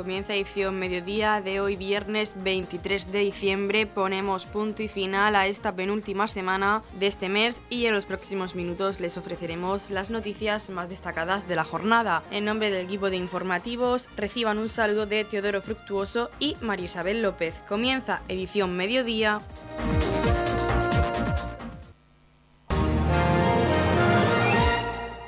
Comienza 0.00 0.34
edición 0.34 0.78
mediodía 0.78 1.42
de 1.42 1.60
hoy 1.60 1.76
viernes 1.76 2.32
23 2.42 3.12
de 3.12 3.18
diciembre. 3.18 3.86
Ponemos 3.86 4.46
punto 4.46 4.82
y 4.82 4.88
final 4.88 5.36
a 5.36 5.46
esta 5.46 5.76
penúltima 5.76 6.26
semana 6.26 6.82
de 6.98 7.06
este 7.06 7.28
mes 7.28 7.60
y 7.68 7.84
en 7.84 7.92
los 7.92 8.06
próximos 8.06 8.54
minutos 8.54 8.98
les 8.98 9.18
ofreceremos 9.18 9.90
las 9.90 10.08
noticias 10.08 10.70
más 10.70 10.88
destacadas 10.88 11.46
de 11.46 11.54
la 11.54 11.64
jornada. 11.64 12.22
En 12.30 12.46
nombre 12.46 12.70
del 12.70 12.86
equipo 12.86 13.10
de 13.10 13.18
informativos 13.18 14.08
reciban 14.16 14.56
un 14.56 14.70
saludo 14.70 15.04
de 15.04 15.22
Teodoro 15.22 15.60
Fructuoso 15.60 16.30
y 16.38 16.56
María 16.62 16.86
Isabel 16.86 17.20
López. 17.20 17.52
Comienza 17.68 18.22
edición 18.26 18.74
mediodía. 18.78 19.42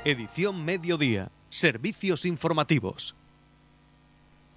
Edición 0.03 0.65
mediodía. 0.65 1.31
Servicios 1.49 2.25
informativos. 2.25 3.15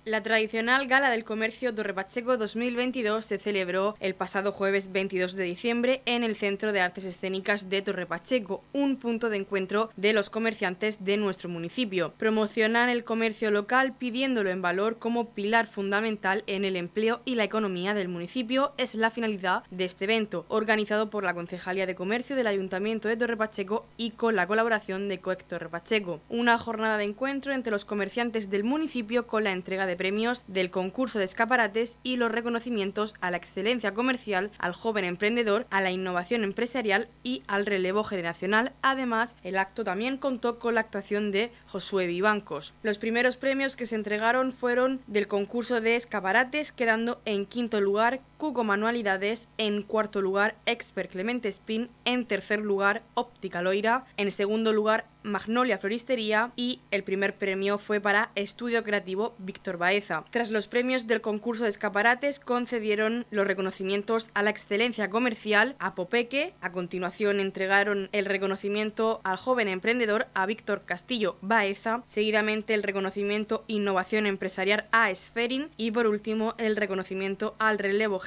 La 0.06 0.22
tradicional 0.22 0.86
Gala 0.86 1.10
del 1.10 1.24
Comercio 1.24 1.74
Torre 1.74 1.92
Pacheco 1.92 2.36
2022 2.36 3.24
se 3.24 3.40
celebró 3.40 3.96
el 3.98 4.14
pasado 4.14 4.52
jueves 4.52 4.92
22 4.92 5.34
de 5.34 5.42
diciembre 5.42 6.02
en 6.06 6.22
el 6.22 6.36
Centro 6.36 6.70
de 6.70 6.80
Artes 6.80 7.04
Escénicas 7.04 7.68
de 7.68 7.82
Torre 7.82 8.06
Pacheco, 8.06 8.62
un 8.72 8.98
punto 8.98 9.30
de 9.30 9.38
encuentro 9.38 9.90
de 9.96 10.12
los 10.12 10.30
comerciantes 10.30 11.04
de 11.04 11.16
nuestro 11.16 11.48
municipio. 11.48 12.12
Promocionan 12.18 12.88
el 12.88 13.02
comercio 13.02 13.50
local 13.50 13.96
pidiéndolo 13.98 14.50
en 14.50 14.62
valor 14.62 15.00
como 15.00 15.30
pilar 15.30 15.66
fundamental 15.66 16.44
en 16.46 16.64
el 16.64 16.76
empleo 16.76 17.20
y 17.24 17.34
la 17.34 17.42
economía 17.42 17.92
del 17.92 18.06
municipio 18.06 18.74
es 18.78 18.94
la 18.94 19.10
finalidad 19.10 19.64
de 19.72 19.86
este 19.86 20.04
evento, 20.04 20.46
organizado 20.46 21.10
por 21.10 21.24
la 21.24 21.34
Concejalía 21.34 21.84
de 21.84 21.96
Comercio 21.96 22.36
del 22.36 22.46
Ayuntamiento 22.46 23.08
de 23.08 23.16
Torre 23.16 23.36
Pacheco 23.36 23.84
y 23.96 24.12
con 24.12 24.36
la 24.36 24.46
colaboración 24.46 25.08
de 25.08 25.18
COEC 25.18 25.42
Torre 25.48 25.68
Pacheco. 25.68 26.20
Una 26.28 26.58
jornada 26.58 26.96
de 26.96 27.02
encuentro 27.02 27.52
entre 27.52 27.72
los 27.72 27.84
comerciantes 27.84 28.50
del 28.50 28.62
municipio 28.62 29.26
con 29.26 29.42
la 29.42 29.50
entrega 29.50 29.84
de 29.84 29.95
premios 29.96 30.44
del 30.46 30.70
concurso 30.70 31.18
de 31.18 31.24
escaparates 31.24 31.98
y 32.02 32.16
los 32.16 32.30
reconocimientos 32.30 33.14
a 33.20 33.30
la 33.30 33.36
excelencia 33.36 33.94
comercial, 33.94 34.50
al 34.58 34.72
joven 34.72 35.04
emprendedor, 35.04 35.66
a 35.70 35.80
la 35.80 35.90
innovación 35.90 36.44
empresarial 36.44 37.08
y 37.22 37.42
al 37.46 37.66
relevo 37.66 38.04
generacional. 38.04 38.72
Además, 38.82 39.34
el 39.42 39.58
acto 39.58 39.84
también 39.84 40.16
contó 40.16 40.58
con 40.58 40.74
la 40.74 40.82
actuación 40.82 41.32
de 41.32 41.50
Josué 41.66 42.06
Vivancos. 42.06 42.74
Los 42.82 42.98
primeros 42.98 43.36
premios 43.36 43.76
que 43.76 43.86
se 43.86 43.96
entregaron 43.96 44.52
fueron 44.52 45.00
del 45.06 45.28
concurso 45.28 45.80
de 45.80 45.96
escaparates, 45.96 46.72
quedando 46.72 47.20
en 47.24 47.46
quinto 47.46 47.80
lugar 47.80 48.20
Cuco 48.38 48.64
Manualidades, 48.64 49.48
en 49.56 49.80
cuarto 49.80 50.20
lugar 50.20 50.56
Expert 50.66 51.10
Clemente 51.10 51.48
Spin, 51.48 51.88
en 52.04 52.26
tercer 52.26 52.60
lugar 52.60 53.02
Óptica 53.14 53.62
Loira, 53.62 54.04
en 54.18 54.30
segundo 54.30 54.74
lugar 54.74 55.06
Magnolia 55.26 55.78
Floristería 55.78 56.52
y 56.54 56.80
el 56.92 57.02
primer 57.02 57.34
premio 57.34 57.78
fue 57.78 58.00
para 58.00 58.30
Estudio 58.36 58.84
Creativo 58.84 59.34
Víctor 59.38 59.76
Baeza. 59.76 60.24
Tras 60.30 60.50
los 60.50 60.68
premios 60.68 61.06
del 61.06 61.20
concurso 61.20 61.64
de 61.64 61.70
escaparates 61.70 62.38
concedieron 62.38 63.26
los 63.30 63.46
reconocimientos 63.46 64.28
a 64.34 64.42
la 64.42 64.50
excelencia 64.50 65.10
comercial 65.10 65.74
a 65.80 65.94
Popeque, 65.94 66.54
a 66.60 66.70
continuación 66.70 67.40
entregaron 67.40 68.08
el 68.12 68.26
reconocimiento 68.26 69.20
al 69.24 69.36
joven 69.36 69.66
emprendedor 69.66 70.28
a 70.34 70.46
Víctor 70.46 70.82
Castillo 70.84 71.36
Baeza, 71.40 72.02
seguidamente 72.06 72.74
el 72.74 72.84
reconocimiento 72.84 73.64
Innovación 73.66 74.26
Empresarial 74.26 74.86
a 74.92 75.10
Esferin 75.10 75.70
y 75.76 75.90
por 75.90 76.06
último 76.06 76.54
el 76.58 76.76
reconocimiento 76.76 77.56
al 77.58 77.78
relevo 77.78 78.20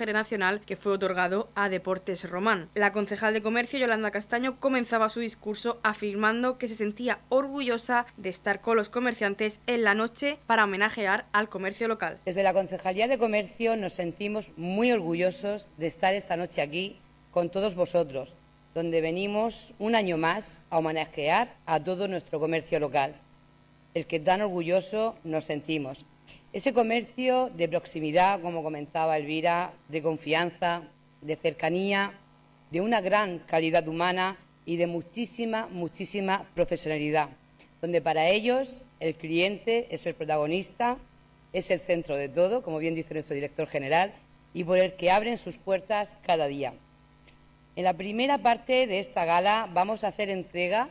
que 0.66 0.78
fue 0.78 0.94
otorgado 0.94 1.50
a 1.56 1.68
Deportes 1.68 2.30
Román. 2.30 2.70
La 2.74 2.94
concejal 2.94 3.34
de 3.34 3.42
comercio 3.42 3.80
Yolanda 3.80 4.12
Castaño 4.12 4.58
comenzaba 4.58 5.10
su 5.10 5.20
discurso 5.20 5.80
afirmando 5.84 6.58
que 6.58 6.70
se 6.70 6.76
sentía 6.76 7.20
orgullosa 7.28 8.06
de 8.16 8.30
estar 8.30 8.62
con 8.62 8.78
los 8.78 8.90
comerciantes 8.90 9.60
en 9.68 9.84
la 9.84 9.96
noche 9.96 10.38
para 10.48 10.64
homenajear 10.64 11.26
al 11.34 11.50
comercio 11.50 11.90
local. 11.90 12.18
Desde 12.24 12.44
la 12.44 12.54
Concejalía 12.54 13.10
de 13.10 13.18
Comercio 13.18 13.76
nos 13.76 13.92
sentimos 13.92 14.52
muy 14.56 14.90
orgullosos 14.94 15.70
de 15.78 15.88
estar 15.88 16.14
esta 16.14 16.38
noche 16.38 16.62
aquí 16.62 16.98
con 17.32 17.50
todos 17.50 17.76
vosotros, 17.76 18.36
donde 18.74 19.02
venimos 19.02 19.74
un 19.80 19.96
año 19.96 20.18
más 20.18 20.62
a 20.70 20.78
homenajear 20.78 21.54
a 21.66 21.84
todo 21.84 22.08
nuestro 22.08 22.40
comercio 22.40 22.80
local, 22.80 23.16
el 23.94 24.06
que 24.06 24.22
tan 24.22 24.42
orgulloso 24.42 25.16
nos 25.26 25.44
sentimos. 25.44 26.06
Ese 26.52 26.74
comercio 26.74 27.52
de 27.56 27.70
proximidad, 27.70 28.42
como 28.42 28.64
comentaba 28.64 29.18
Elvira, 29.18 29.72
de 29.88 30.02
confianza, 30.02 30.82
de 31.22 31.36
cercanía, 31.36 32.14
de 32.72 32.82
una 32.82 33.02
gran 33.02 33.38
calidad 33.38 33.88
humana 33.88 34.36
y 34.66 34.78
de 34.78 34.88
muchísima, 34.88 35.68
muchísima 35.68 36.48
profesionalidad, 36.56 37.30
donde 37.82 38.02
para 38.02 38.30
ellos 38.30 38.84
el 39.00 39.14
cliente 39.14 39.88
es 39.92 40.08
el 40.08 40.16
protagonista, 40.16 40.98
es 41.54 41.70
el 41.70 41.82
centro 41.82 42.16
de 42.16 42.30
todo, 42.30 42.64
como 42.64 42.80
bien 42.80 42.96
dice 42.96 43.14
nuestro 43.14 43.36
director 43.36 43.68
general, 43.68 44.12
y 44.52 44.64
por 44.64 44.80
el 44.80 44.94
que 44.94 45.12
abren 45.12 45.38
sus 45.38 45.60
puertas 45.60 46.18
cada 46.24 46.48
día. 46.48 46.74
En 47.76 47.84
la 47.84 47.94
primera 47.94 48.40
parte 48.40 48.88
de 48.88 48.98
esta 48.98 49.24
gala 49.24 49.70
vamos 49.72 50.04
a 50.04 50.08
hacer 50.08 50.32
entrega 50.32 50.90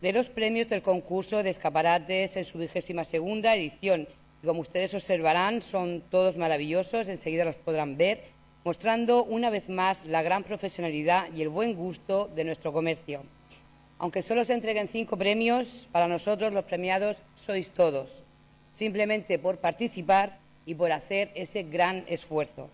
de 0.00 0.12
los 0.12 0.28
premios 0.28 0.68
del 0.68 0.82
concurso 0.82 1.44
de 1.44 1.50
escaparates 1.50 2.36
en 2.36 2.44
su 2.44 2.58
vigésima 2.58 3.04
segunda 3.04 3.54
edición. 3.54 4.08
Como 4.44 4.60
ustedes 4.60 4.94
observarán, 4.94 5.62
son 5.62 6.02
todos 6.10 6.36
maravillosos, 6.36 7.08
enseguida 7.08 7.44
los 7.44 7.56
podrán 7.56 7.96
ver 7.96 8.24
mostrando 8.64 9.24
una 9.24 9.50
vez 9.50 9.68
más 9.68 10.06
la 10.06 10.22
gran 10.22 10.44
profesionalidad 10.44 11.32
y 11.34 11.42
el 11.42 11.48
buen 11.48 11.74
gusto 11.74 12.30
de 12.34 12.44
nuestro 12.44 12.72
comercio. 12.72 13.22
Aunque 13.98 14.22
solo 14.22 14.44
se 14.44 14.54
entreguen 14.54 14.88
cinco 14.88 15.16
premios, 15.16 15.88
para 15.92 16.08
nosotros 16.08 16.52
los 16.52 16.64
premiados 16.64 17.22
sois 17.34 17.70
todos, 17.70 18.24
simplemente 18.70 19.38
por 19.38 19.58
participar 19.58 20.38
y 20.66 20.74
por 20.74 20.92
hacer 20.92 21.30
ese 21.34 21.64
gran 21.64 22.04
esfuerzo. 22.06 22.68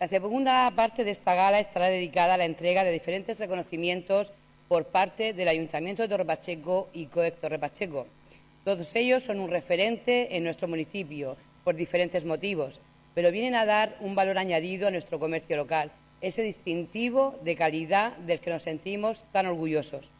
La 0.00 0.06
segunda 0.06 0.70
parte 0.74 1.04
de 1.04 1.12
esta 1.12 1.34
gala 1.34 1.60
estará 1.60 1.88
dedicada 1.88 2.34
a 2.34 2.38
la 2.38 2.44
entrega 2.44 2.84
de 2.84 2.90
diferentes 2.90 3.38
reconocimientos 3.38 4.32
por 4.68 4.86
parte 4.86 5.32
del 5.32 5.48
Ayuntamiento 5.48 6.02
de 6.02 6.08
Torrepacheco 6.08 6.88
y 6.92 7.06
COEC 7.06 7.38
Torrepacheco. 7.38 8.06
Todos 8.64 8.94
ellos 8.94 9.24
son 9.24 9.40
un 9.40 9.50
referente 9.50 10.36
en 10.36 10.44
nuestro 10.44 10.68
municipio 10.68 11.36
por 11.64 11.74
diferentes 11.74 12.24
motivos, 12.24 12.80
pero 13.14 13.32
vienen 13.32 13.56
a 13.56 13.66
dar 13.66 13.96
un 14.00 14.14
valor 14.14 14.38
añadido 14.38 14.86
a 14.86 14.90
nuestro 14.92 15.18
comercio 15.18 15.56
local, 15.56 15.90
ese 16.20 16.42
distintivo 16.42 17.38
de 17.42 17.56
calidad 17.56 18.16
del 18.18 18.38
que 18.38 18.50
nos 18.50 18.62
sentimos 18.62 19.24
tan 19.32 19.46
orgullosos. 19.46 20.12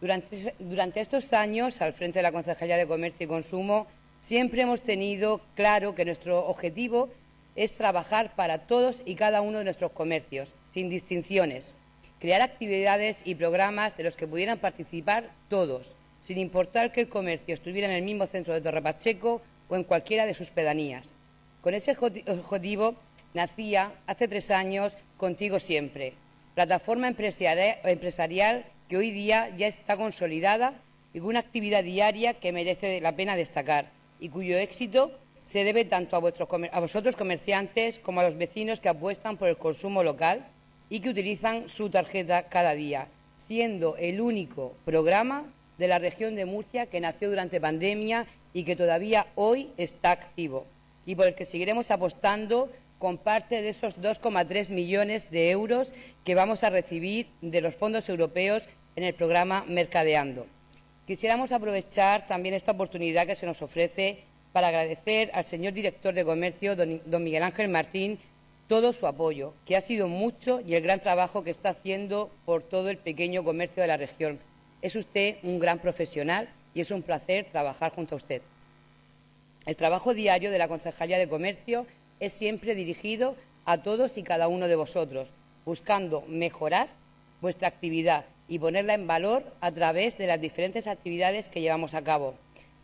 Durante, 0.00 0.54
durante 0.58 1.00
estos 1.00 1.32
años, 1.34 1.82
al 1.82 1.92
frente 1.92 2.20
de 2.20 2.22
la 2.22 2.32
Concejalía 2.32 2.78
de 2.78 2.86
Comercio 2.86 3.24
y 3.24 3.28
Consumo, 3.28 3.86
siempre 4.20 4.62
hemos 4.62 4.80
tenido 4.80 5.42
claro 5.54 5.94
que 5.94 6.06
nuestro 6.06 6.46
objetivo 6.46 7.10
es 7.54 7.72
trabajar 7.76 8.34
para 8.34 8.66
todos 8.66 9.02
y 9.04 9.14
cada 9.14 9.42
uno 9.42 9.58
de 9.58 9.64
nuestros 9.64 9.92
comercios, 9.92 10.54
sin 10.70 10.88
distinciones, 10.88 11.74
crear 12.18 12.40
actividades 12.40 13.20
y 13.24 13.34
programas 13.34 13.96
de 13.96 14.04
los 14.04 14.16
que 14.16 14.26
pudieran 14.26 14.58
participar 14.58 15.30
todos, 15.48 15.96
sin 16.20 16.38
importar 16.38 16.92
que 16.92 17.02
el 17.02 17.08
comercio 17.08 17.54
estuviera 17.54 17.88
en 17.88 17.94
el 17.94 18.02
mismo 18.02 18.26
centro 18.26 18.54
de 18.54 18.60
Torre 18.60 18.82
Pacheco 18.82 19.40
o 19.68 19.76
en 19.76 19.84
cualquiera 19.84 20.26
de 20.26 20.34
sus 20.34 20.50
pedanías. 20.50 21.14
Con 21.60 21.74
ese 21.74 21.96
objetivo 22.26 22.94
nacía 23.34 23.92
hace 24.06 24.28
tres 24.28 24.50
años 24.50 24.96
Contigo 25.16 25.58
Siempre, 25.58 26.14
plataforma 26.54 27.08
empresarial 27.08 28.64
que 28.88 28.96
hoy 28.96 29.10
día 29.10 29.54
ya 29.56 29.66
está 29.66 29.96
consolidada 29.96 30.74
y 31.12 31.20
con 31.20 31.28
una 31.28 31.40
actividad 31.40 31.84
diaria 31.84 32.34
que 32.34 32.52
merece 32.52 33.00
la 33.00 33.16
pena 33.16 33.36
destacar 33.36 33.90
y 34.20 34.28
cuyo 34.28 34.58
éxito 34.58 35.12
se 35.44 35.64
debe 35.64 35.84
tanto 35.84 36.16
a 36.16 36.80
vosotros 36.80 37.16
comerciantes 37.16 37.98
como 37.98 38.20
a 38.20 38.24
los 38.24 38.36
vecinos 38.36 38.80
que 38.80 38.88
apuestan 38.88 39.36
por 39.36 39.48
el 39.48 39.56
consumo 39.56 40.02
local 40.02 40.46
y 40.90 41.00
que 41.00 41.10
utilizan 41.10 41.68
su 41.68 41.90
tarjeta 41.90 42.44
cada 42.44 42.74
día, 42.74 43.08
siendo 43.36 43.96
el 43.96 44.20
único 44.20 44.74
programa 44.84 45.44
de 45.78 45.88
la 45.88 45.98
región 45.98 46.34
de 46.34 46.44
Murcia 46.44 46.86
que 46.86 47.00
nació 47.00 47.30
durante 47.30 47.60
pandemia 47.60 48.26
y 48.52 48.64
que 48.64 48.76
todavía 48.76 49.26
hoy 49.34 49.70
está 49.76 50.10
activo 50.10 50.66
y 51.06 51.14
por 51.14 51.26
el 51.26 51.34
que 51.34 51.44
seguiremos 51.44 51.90
apostando 51.90 52.70
con 52.98 53.16
parte 53.16 53.62
de 53.62 53.70
esos 53.70 53.98
2,3 53.98 54.70
millones 54.70 55.30
de 55.30 55.50
euros 55.50 55.92
que 56.24 56.34
vamos 56.34 56.64
a 56.64 56.70
recibir 56.70 57.28
de 57.40 57.60
los 57.60 57.74
fondos 57.74 58.08
europeos 58.08 58.68
en 58.96 59.04
el 59.04 59.14
programa 59.14 59.64
Mercadeando. 59.66 60.46
Quisiéramos 61.06 61.52
aprovechar 61.52 62.26
también 62.26 62.54
esta 62.54 62.72
oportunidad 62.72 63.26
que 63.26 63.36
se 63.36 63.46
nos 63.46 63.62
ofrece 63.62 64.24
para 64.52 64.68
agradecer 64.68 65.30
al 65.32 65.44
señor 65.44 65.72
director 65.72 66.12
de 66.12 66.24
Comercio, 66.24 66.76
don 66.76 67.24
Miguel 67.24 67.44
Ángel 67.44 67.68
Martín, 67.68 68.18
todo 68.66 68.92
su 68.92 69.06
apoyo, 69.06 69.54
que 69.64 69.76
ha 69.76 69.80
sido 69.80 70.08
mucho, 70.08 70.60
y 70.60 70.74
el 70.74 70.82
gran 70.82 71.00
trabajo 71.00 71.42
que 71.42 71.50
está 71.50 71.70
haciendo 71.70 72.30
por 72.44 72.62
todo 72.62 72.90
el 72.90 72.98
pequeño 72.98 73.42
comercio 73.42 73.80
de 73.80 73.86
la 73.86 73.96
región. 73.96 74.38
Es 74.80 74.94
usted 74.94 75.36
un 75.42 75.58
gran 75.58 75.80
profesional 75.80 76.48
y 76.74 76.80
es 76.80 76.90
un 76.90 77.02
placer 77.02 77.46
trabajar 77.50 77.92
junto 77.92 78.14
a 78.14 78.18
usted. 78.18 78.42
El 79.66 79.76
trabajo 79.76 80.14
diario 80.14 80.50
de 80.50 80.58
la 80.58 80.68
Concejalía 80.68 81.18
de 81.18 81.28
Comercio 81.28 81.86
es 82.20 82.32
siempre 82.32 82.74
dirigido 82.74 83.36
a 83.64 83.82
todos 83.82 84.16
y 84.16 84.22
cada 84.22 84.48
uno 84.48 84.68
de 84.68 84.76
vosotros, 84.76 85.32
buscando 85.64 86.22
mejorar 86.28 86.88
vuestra 87.40 87.68
actividad 87.68 88.24
y 88.48 88.58
ponerla 88.58 88.94
en 88.94 89.06
valor 89.06 89.44
a 89.60 89.70
través 89.72 90.16
de 90.16 90.26
las 90.26 90.40
diferentes 90.40 90.86
actividades 90.86 91.48
que 91.48 91.60
llevamos 91.60 91.94
a 91.94 92.02
cabo. 92.02 92.34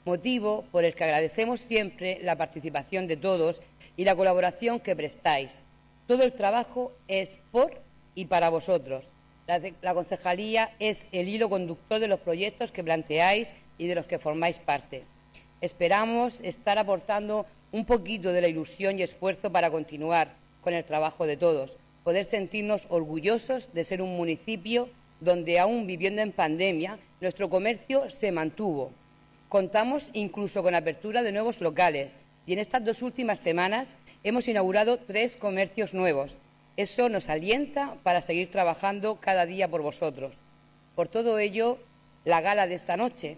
motivo 0.05 0.67
por 0.71 0.85
el 0.85 0.95
que 0.95 1.05
agradecemos 1.05 1.61
siempre 1.61 2.19
la 2.23 2.37
participación 2.37 3.07
de 3.07 3.17
todos 3.17 3.63
y 3.97 4.05
la 4.05 4.15
colaboración 4.15 4.79
que 4.79 4.95
prestáis. 4.95 5.63
Todo 6.07 6.25
el 6.25 6.35
trabajo 6.35 6.93
es 7.09 7.39
por 7.51 7.81
y 8.15 8.27
para 8.27 8.51
vosotros. 8.51 9.09
La, 9.47 9.93
concejalía 9.93 10.71
es 10.79 11.07
el 11.13 11.29
hilo 11.29 11.51
conductor 11.51 12.01
de 12.01 12.09
los 12.09 12.21
proyectos 12.21 12.73
que 12.73 12.83
planteáis 12.83 13.55
y 13.77 13.87
de 13.89 13.95
los 13.95 14.07
que 14.07 14.19
formáis 14.19 14.59
parte. 14.59 15.05
Esperamos 15.61 16.41
estar 16.41 16.79
aportando 16.79 17.45
un 17.71 17.85
poquito 17.85 18.33
de 18.33 18.41
la 18.41 18.49
ilusión 18.49 18.99
y 18.99 19.03
esfuerzo 19.03 19.53
para 19.53 19.71
continuar 19.71 20.35
con 20.63 20.73
el 20.73 20.85
trabajo 20.85 21.27
de 21.27 21.37
todos, 21.37 21.77
poder 22.05 22.25
sentirnos 22.25 22.87
orgullosos 22.89 23.73
de 23.75 23.85
ser 23.85 24.01
un 24.01 24.17
municipio 24.17 24.89
donde, 25.21 25.59
aún 25.59 25.87
viviendo 25.87 26.23
en 26.23 26.33
pandemia, 26.33 26.99
nuestro 27.21 27.51
comercio 27.51 28.09
se 28.11 28.33
mantuvo. 28.33 28.93
Contamos 29.51 30.09
incluso 30.15 30.63
con 30.63 30.75
apertura 30.75 31.23
de 31.23 31.33
nuevos 31.33 31.61
locales 31.61 32.17
y 32.47 32.55
en 32.55 32.61
estas 32.61 32.85
dos 32.85 33.03
últimas 33.03 33.41
semanas 33.41 33.97
hemos 34.23 34.49
inaugurado 34.49 34.99
tres 34.99 35.37
comercios 35.37 35.93
nuevos, 35.93 36.37
eso 36.77 37.09
nos 37.09 37.29
alienta 37.29 37.97
para 38.03 38.21
seguir 38.21 38.51
trabajando 38.51 39.17
cada 39.21 39.47
día 39.47 39.69
por 39.69 39.83
vosotros. 39.83 40.37
Por 40.97 41.09
todo 41.09 41.39
ello, 41.39 41.79
la 42.25 42.41
gala 42.41 42.67
de 42.67 42.75
esta 42.75 42.97
noche 42.97 43.37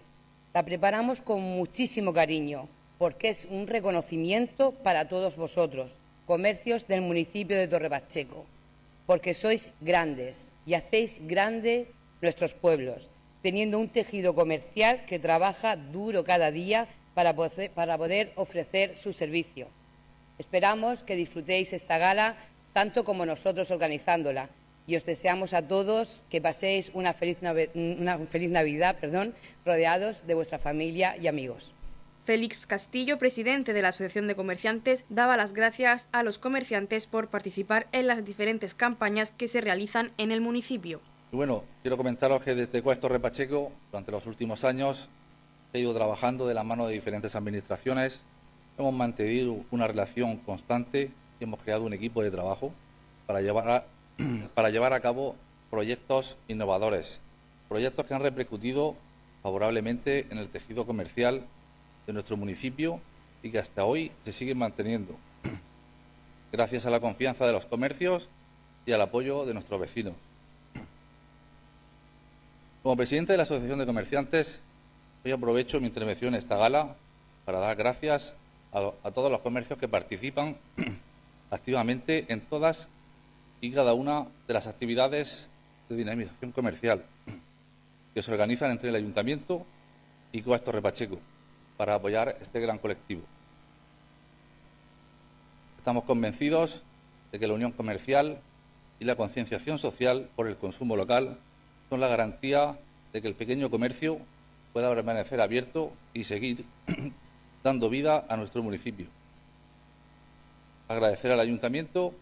la 0.53 0.63
preparamos 0.63 1.21
con 1.21 1.41
muchísimo 1.41 2.13
cariño, 2.13 2.67
porque 2.97 3.29
es 3.29 3.45
un 3.45 3.67
reconocimiento 3.67 4.71
para 4.71 5.07
todos 5.07 5.35
vosotros, 5.35 5.95
comercios 6.25 6.87
del 6.87 7.01
municipio 7.01 7.55
de 7.55 7.67
Torrepacheco, 7.67 8.45
porque 9.05 9.35
sois 9.35 9.69
grandes 9.81 10.53
y 10.65 10.73
hacéis 10.73 11.21
grande 11.27 11.91
nuestros 12.21 12.55
pueblos, 12.55 13.11
teniendo 13.43 13.77
un 13.77 13.89
tejido 13.89 14.33
comercial 14.33 15.05
que 15.05 15.19
trabaja 15.19 15.75
duro 15.75 16.23
cada 16.23 16.49
día 16.49 16.87
para 17.13 17.35
poder, 17.35 17.69
para 17.71 17.97
poder 17.97 18.31
ofrecer 18.35 18.97
su 18.97 19.13
servicio. 19.13 19.67
Esperamos 20.39 21.03
que 21.03 21.15
disfrutéis 21.15 21.73
esta 21.73 21.97
gala 21.97 22.35
tanto 22.77 23.03
como 23.03 23.25
nosotros 23.25 23.71
organizándola. 23.71 24.49
Y 24.85 24.97
os 24.97 25.03
deseamos 25.03 25.55
a 25.55 25.63
todos 25.63 26.21
que 26.29 26.41
paséis 26.41 26.91
una 26.93 27.15
feliz, 27.15 27.39
una 27.73 28.19
feliz 28.19 28.51
Navidad 28.51 28.97
perdón, 29.01 29.33
rodeados 29.65 30.27
de 30.27 30.35
vuestra 30.35 30.59
familia 30.59 31.17
y 31.17 31.25
amigos. 31.25 31.73
Félix 32.23 32.67
Castillo, 32.67 33.17
presidente 33.17 33.73
de 33.73 33.81
la 33.81 33.87
Asociación 33.87 34.27
de 34.27 34.35
Comerciantes, 34.35 35.05
daba 35.09 35.37
las 35.37 35.53
gracias 35.53 36.07
a 36.11 36.21
los 36.21 36.37
comerciantes 36.37 37.07
por 37.07 37.29
participar 37.29 37.87
en 37.93 38.05
las 38.05 38.23
diferentes 38.23 38.75
campañas 38.75 39.31
que 39.31 39.47
se 39.47 39.59
realizan 39.59 40.11
en 40.19 40.31
el 40.31 40.41
municipio. 40.41 41.01
bueno, 41.31 41.63
quiero 41.81 41.97
comentaros 41.97 42.43
que 42.43 42.53
desde 42.53 42.83
Cuesto 42.83 43.09
Repacheco, 43.09 43.71
durante 43.91 44.11
los 44.11 44.27
últimos 44.27 44.63
años, 44.63 45.09
he 45.73 45.79
ido 45.79 45.95
trabajando 45.95 46.47
de 46.47 46.53
la 46.53 46.63
mano 46.63 46.85
de 46.85 46.93
diferentes 46.93 47.35
administraciones. 47.35 48.21
Hemos 48.77 48.93
mantenido 48.93 49.65
una 49.71 49.87
relación 49.87 50.37
constante 50.37 51.09
hemos 51.43 51.61
creado 51.61 51.83
un 51.83 51.93
equipo 51.93 52.23
de 52.23 52.31
trabajo 52.31 52.73
para 53.27 53.41
llevar 53.41 54.93
a, 54.93 54.99
cabo 54.99 55.35
proyectos 55.69 56.37
innovadores, 56.47 57.19
proyectos 57.67 58.05
que 58.05 58.13
han 58.13 58.21
repercutido 58.21 58.95
favorablemente 59.43 60.27
en 60.29 60.37
el 60.37 60.49
tejido 60.49 60.85
comercial 60.85 61.45
de 62.05 62.13
nuestro 62.13 62.37
municipio 62.37 63.01
y 63.43 63.51
que 63.51 63.59
hasta 63.59 63.85
hoy 63.85 64.11
se 64.25 64.31
siguen 64.33 64.57
manteniendo, 64.57 65.15
gracias 66.51 66.85
a 66.85 66.89
la 66.89 66.99
confianza 66.99 67.45
de 67.45 67.51
los 67.51 67.65
comercios 67.65 68.29
y 68.85 68.93
al 68.93 69.01
apoyo 69.01 69.45
de 69.45 69.53
nuestros 69.53 69.79
vecinos. 69.79 70.13
Como 72.81 72.95
presidente 72.95 73.33
de 73.33 73.37
la 73.37 73.43
Asociación 73.43 73.79
de 73.79 73.85
Comerciantes, 73.85 74.61
hoy 75.25 75.31
aprovecho 75.31 75.81
mi 75.81 75.87
intervención 75.87 76.33
en 76.33 76.39
esta 76.39 76.55
gala 76.55 76.95
para 77.43 77.59
dar 77.59 77.75
gracias 77.75 78.33
a 78.71 79.11
todos 79.11 79.31
los 79.31 79.41
comercios 79.41 79.77
que 79.79 79.87
participan 79.87 80.55
activamente 81.49 82.25
en 82.29 82.41
todas 82.41 82.87
y 83.61 83.71
cada 83.71 83.93
una 83.93 84.27
de 84.47 84.53
las 84.53 84.67
actividades 84.67 85.49
de 85.89 85.95
dinamización 85.95 86.51
comercial 86.51 87.03
que 88.13 88.21
se 88.21 88.31
organizan 88.31 88.71
entre 88.71 88.89
el 88.89 88.95
Ayuntamiento 88.95 89.65
y 90.31 90.41
Coastor 90.41 90.75
Repacheco 90.75 91.19
para 91.77 91.95
apoyar 91.95 92.37
este 92.41 92.59
gran 92.59 92.77
colectivo. 92.79 93.21
Estamos 95.77 96.03
convencidos 96.03 96.81
de 97.31 97.39
que 97.39 97.47
la 97.47 97.53
unión 97.53 97.71
comercial 97.71 98.39
y 98.99 99.05
la 99.05 99.15
concienciación 99.15 99.77
social 99.77 100.29
por 100.35 100.47
el 100.47 100.57
consumo 100.57 100.95
local 100.95 101.37
son 101.89 101.99
la 101.99 102.07
garantía 102.07 102.77
de 103.13 103.21
que 103.21 103.27
el 103.27 103.35
pequeño 103.35 103.69
comercio 103.69 104.19
pueda 104.73 104.93
permanecer 104.93 105.39
abierto 105.39 105.93
y 106.13 106.25
seguir 106.25 106.65
dando 107.63 107.89
vida 107.89 108.25
a 108.27 108.35
nuestro 108.35 108.61
municipio 108.63 109.07
agradecer 110.87 111.31
al 111.31 111.39
Ayuntamiento 111.39 112.13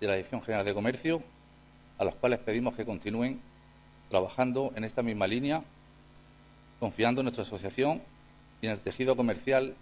y 0.00 0.04
a 0.04 0.08
la 0.08 0.14
Dirección 0.14 0.42
General 0.42 0.64
de 0.64 0.74
Comercio, 0.74 1.22
a 1.98 2.04
los 2.04 2.14
cuales 2.14 2.38
pedimos 2.38 2.74
que 2.74 2.84
continúen 2.84 3.40
trabajando 4.08 4.72
en 4.76 4.84
esta 4.84 5.02
misma 5.02 5.26
línea, 5.26 5.62
confiando 6.80 7.20
en 7.20 7.26
nuestra 7.26 7.44
asociación 7.44 8.02
y 8.60 8.66
en 8.66 8.72
el 8.72 8.80
tejido 8.80 9.16
comercial 9.16 9.74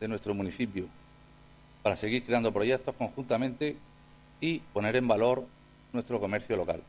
de 0.00 0.08
nuestro 0.08 0.34
municipio, 0.34 0.86
para 1.82 1.96
seguir 1.96 2.24
creando 2.24 2.52
proyectos 2.52 2.94
conjuntamente 2.94 3.76
y 4.40 4.58
poner 4.58 4.96
en 4.96 5.08
valor 5.08 5.44
nuestro 5.92 6.20
comercio 6.20 6.56
local. 6.56 6.82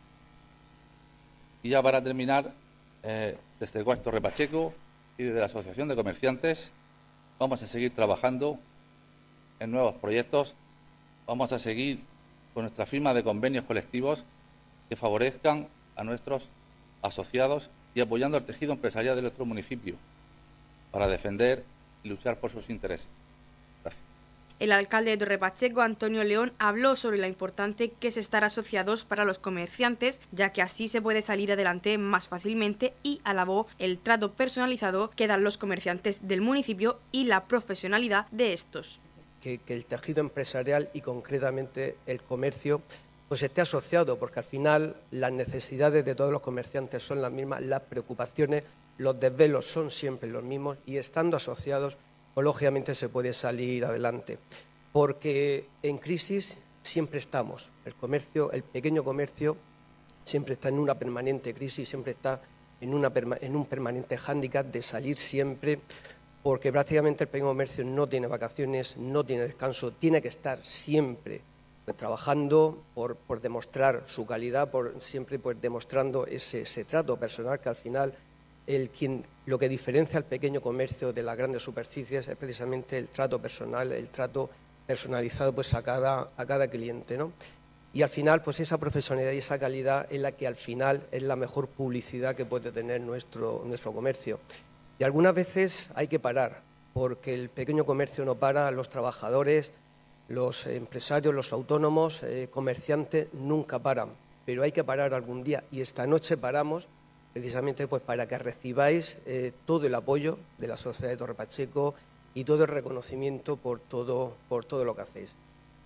Y 1.63 1.69
ya 1.69 1.81
para 1.81 2.01
terminar, 2.01 2.53
eh, 3.03 3.37
desde 3.59 3.83
Cuarto 3.83 4.11
Repacheco 4.11 4.73
y 5.17 5.23
desde 5.23 5.39
la 5.39 5.45
Asociación 5.47 5.87
de 5.87 5.95
Comerciantes, 5.95 6.71
vamos 7.37 7.61
a 7.63 7.67
seguir 7.67 7.93
trabajando 7.93 8.59
en 9.59 9.71
nuevos 9.71 9.95
proyectos 9.95 10.55
vamos 11.29 11.53
a 11.53 11.59
seguir 11.59 11.99
con 12.55 12.63
nuestra 12.63 12.87
firma 12.87 13.13
de 13.13 13.23
convenios 13.23 13.63
colectivos 13.63 14.23
que 14.89 14.95
favorezcan 14.95 15.67
a 15.95 16.03
nuestros 16.03 16.49
asociados 17.03 17.69
y 17.93 18.01
apoyando 18.01 18.35
al 18.35 18.45
tejido 18.45 18.73
empresarial 18.73 19.15
de 19.15 19.21
nuestro 19.21 19.45
municipio 19.45 19.95
para 20.91 21.07
defender 21.07 21.63
y 22.03 22.09
luchar 22.09 22.39
por 22.39 22.49
sus 22.49 22.71
intereses. 22.71 23.07
El 24.57 24.71
alcalde 24.71 25.11
de 25.11 25.17
Torrepacheco, 25.17 25.81
Antonio 25.81 26.23
León, 26.23 26.51
habló 26.57 26.95
sobre 26.95 27.19
lo 27.19 27.27
importante 27.27 27.91
que 27.91 28.07
es 28.07 28.17
estar 28.17 28.43
asociados 28.43 29.05
para 29.05 29.23
los 29.23 29.37
comerciantes, 29.37 30.19
ya 30.31 30.51
que 30.51 30.63
así 30.63 30.87
se 30.87 31.01
puede 31.01 31.21
salir 31.21 31.51
adelante 31.51 31.97
más 31.99 32.27
fácilmente 32.27 32.93
y 33.03 33.21
alabó 33.23 33.67
el 33.77 33.99
trato 33.99 34.33
personalizado 34.33 35.11
que 35.11 35.27
dan 35.27 35.43
los 35.43 35.59
comerciantes 35.59 36.27
del 36.27 36.41
municipio 36.41 36.99
y 37.11 37.25
la 37.25 37.45
profesionalidad 37.45 38.25
de 38.31 38.51
estos 38.51 38.99
que, 39.39 39.59
el 39.67 39.85
tejido 39.85 40.21
empresarial 40.21 40.89
y 40.93 41.01
concretamente 41.01 41.97
el 42.05 42.21
comercio 42.21 42.81
pues 43.27 43.43
esté 43.43 43.61
asociado, 43.61 44.17
porque 44.17 44.39
al 44.39 44.45
final 44.45 44.95
las 45.11 45.31
necesidades 45.31 46.03
de 46.03 46.15
todos 46.15 46.31
los 46.31 46.41
comerciantes 46.41 47.03
son 47.03 47.21
las 47.21 47.31
mismas, 47.31 47.61
las 47.61 47.81
preocupaciones, 47.81 48.63
los 48.97 49.19
desvelos 49.19 49.65
son 49.65 49.91
siempre 49.91 50.29
los 50.29 50.43
mismos 50.43 50.77
y 50.85 50.97
estando 50.97 51.37
asociados, 51.37 51.97
pues 52.33 52.43
lógicamente 52.43 52.95
se 52.95 53.07
puede 53.07 53.33
salir 53.33 53.85
adelante. 53.85 54.39
Porque 54.91 55.67
en 55.83 55.99
crisis 55.99 56.59
siempre 56.81 57.19
estamos. 57.19 57.69
El 57.85 57.93
comercio, 57.93 58.51
el 58.51 58.63
pequeño 58.63 59.03
comercio, 59.03 59.57
siempre 60.23 60.55
está 60.55 60.69
en 60.69 60.79
una 60.79 60.95
permanente 60.95 61.53
crisis, 61.53 61.87
siempre 61.87 62.13
está 62.13 62.41
en, 62.81 62.93
una, 62.93 63.11
en 63.41 63.55
un 63.55 63.65
permanente 63.65 64.17
hándicap 64.17 64.65
de 64.67 64.81
salir 64.81 65.17
siempre 65.17 65.79
porque 66.43 66.71
prácticamente 66.71 67.25
el 67.25 67.29
pequeño 67.29 67.47
comercio 67.47 67.83
no 67.83 68.07
tiene 68.07 68.27
vacaciones, 68.27 68.97
no 68.97 69.23
tiene 69.23 69.43
descanso, 69.43 69.91
tiene 69.91 70.21
que 70.21 70.29
estar 70.29 70.63
siempre 70.63 71.41
trabajando 71.97 72.83
por, 72.93 73.17
demostrar 73.41 74.03
su 74.07 74.25
calidad, 74.25 74.69
por 74.69 75.01
siempre 75.01 75.39
pues, 75.39 75.59
demostrando 75.61 76.25
ese, 76.27 76.63
trato 76.85 77.17
personal 77.17 77.59
que 77.59 77.69
al 77.69 77.75
final 77.75 78.13
el, 78.67 78.89
quien, 78.89 79.23
lo 79.45 79.57
que 79.57 79.67
diferencia 79.67 80.17
al 80.17 80.25
pequeño 80.25 80.61
comercio 80.61 81.11
de 81.11 81.23
las 81.23 81.37
grandes 81.37 81.63
superficies 81.63 82.27
es 82.27 82.37
precisamente 82.37 82.97
el 82.97 83.07
trato 83.07 83.39
personal, 83.39 83.91
el 83.91 84.09
trato 84.09 84.49
personalizado 84.85 85.53
pues, 85.53 85.73
a, 85.73 85.81
cada, 85.81 86.29
a 86.37 86.45
cada 86.45 86.67
cliente. 86.67 87.17
¿no? 87.17 87.31
Y 87.91 88.03
al 88.03 88.09
final, 88.09 88.43
pues 88.43 88.59
esa 88.59 88.77
profesionalidad 88.77 89.31
y 89.31 89.39
esa 89.39 89.57
calidad 89.57 90.07
es 90.11 90.21
la 90.21 90.33
que 90.33 90.45
al 90.45 90.55
final 90.55 91.01
es 91.11 91.23
la 91.23 91.35
mejor 91.35 91.67
publicidad 91.67 92.35
que 92.35 92.45
puede 92.45 92.71
tener 92.71 93.01
nuestro, 93.01 93.63
nuestro 93.65 93.91
comercio. 93.91 94.39
Y 94.99 95.05
algunas 95.05 95.33
veces 95.33 95.89
hay 95.95 96.09
que 96.09 96.19
parar, 96.19 96.61
porque 96.93 97.33
el 97.33 97.49
pequeño 97.49 97.85
comercio 97.85 98.25
no 98.25 98.35
para, 98.35 98.69
los 98.69 98.89
trabajadores, 98.89 99.71
los 100.27 100.65
empresarios, 100.65 101.33
los 101.33 101.53
autónomos, 101.53 102.21
eh, 102.23 102.49
comerciantes 102.51 103.33
nunca 103.33 103.79
paran, 103.79 104.09
pero 104.45 104.61
hay 104.61 104.73
que 104.73 104.83
parar 104.83 105.13
algún 105.13 105.41
día. 105.41 105.63
Y 105.71 105.79
esta 105.79 106.05
noche 106.05 106.35
paramos 106.35 106.89
precisamente 107.31 107.87
pues, 107.87 108.01
para 108.01 108.27
que 108.27 108.37
recibáis 108.37 109.17
eh, 109.25 109.53
todo 109.65 109.87
el 109.87 109.95
apoyo 109.95 110.37
de 110.57 110.67
la 110.67 110.75
sociedad 110.75 111.09
de 111.09 111.17
Torre 111.17 111.33
Pacheco 111.33 111.95
y 112.33 112.43
todo 112.43 112.63
el 112.63 112.69
reconocimiento 112.69 113.55
por 113.55 113.79
todo, 113.79 114.35
por 114.49 114.65
todo 114.65 114.83
lo 114.83 114.97
que 114.97 115.01
hacéis. 115.01 115.33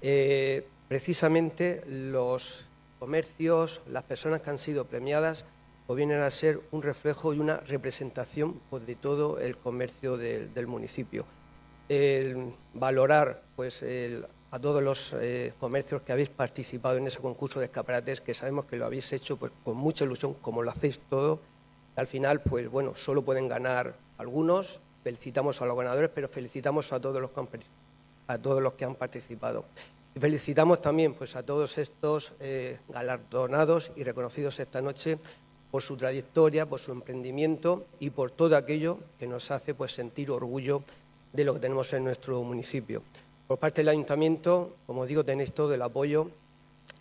Eh, 0.01 0.65
precisamente 0.88 1.84
los 1.88 2.65
comercios, 2.98 3.82
las 3.91 4.03
personas 4.03 4.41
que 4.41 4.50
han 4.50 4.58
sido 4.58 4.86
premiadas, 4.86 5.46
pues 5.88 5.98
vienen 5.98 6.22
a 6.22 6.30
ser 6.30 6.62
un 6.72 6.82
reflejo 6.82 7.34
y 7.34 7.40
una 7.40 7.58
representación 7.58 8.60
pues, 8.70 8.86
de 8.86 8.96
todo 8.96 9.40
el 9.40 9.58
comercio 9.58 10.18
del 10.18 10.68
municipio. 10.68 11.25
Valorar 12.74 13.44
pues, 13.56 13.84
a 14.54 14.60
todos 14.60 14.84
los 14.84 15.16
eh, 15.20 15.52
comercios 15.60 16.04
que 16.04 16.12
habéis 16.12 16.30
participado 16.30 16.98
en 16.98 17.08
ese 17.08 17.18
concurso 17.18 17.60
de 17.60 17.66
escaparates, 17.66 18.22
que 18.22 18.36
sabemos 18.36 18.66
que 18.66 18.75
lo 18.75 18.86
habéis 18.86 19.12
hecho 19.12 19.36
pues, 19.36 19.52
con 19.63 19.75
mucha 19.75 20.06
ilusión, 20.06 20.36
como 20.36 20.62
lo 20.62 20.70
hacéis 20.70 21.00
todo. 21.10 21.40
Al 21.96 22.06
final, 22.06 22.40
pues 22.42 22.70
bueno, 22.70 22.94
solo 22.96 23.24
pueden 23.24 23.48
ganar 23.48 23.96
algunos. 24.20 24.80
Felicitamos 25.04 25.60
a 25.60 25.66
los 25.66 25.75
ganadores, 25.75 26.12
pero 26.13 26.30
felicitamos 26.30 26.94
a 26.94 27.00
todos 27.02 27.20
los 27.20 27.32
que 28.74 28.86
han, 28.86 28.94
participado. 28.94 29.66
Felicitamos 30.20 30.82
también 30.82 31.16
a 31.34 31.42
todos 31.42 31.80
estos 31.80 32.34
eh, 32.40 32.78
galardonados 32.90 33.92
y 33.96 34.04
reconocidos 34.04 34.60
esta 34.60 34.84
noche 34.84 35.18
por 35.74 35.82
su 35.82 35.98
trayectoria, 35.98 36.68
por 36.68 36.80
su 36.80 36.92
emprendimiento 36.92 37.88
y 38.00 38.12
por 38.12 38.30
todo 38.30 38.56
aquello 38.56 39.00
que 39.18 39.25
nos 39.25 39.50
hace 39.50 39.74
pues, 39.74 39.92
sentir 39.92 40.30
orgullo 40.30 40.84
de 41.32 41.44
lo 41.44 41.56
que 41.56 41.62
tenemos 41.62 41.92
en 41.94 42.03
nuestro 42.03 42.44
municipio. 42.44 43.01
Por 43.48 43.58
parte 43.58 43.82
del 43.82 43.89
ayuntamiento, 43.89 44.75
como 44.86 45.08
digo, 45.08 45.25
tenéis 45.25 45.51
todo 45.51 45.74
el 45.74 45.82
apoyo 45.82 46.30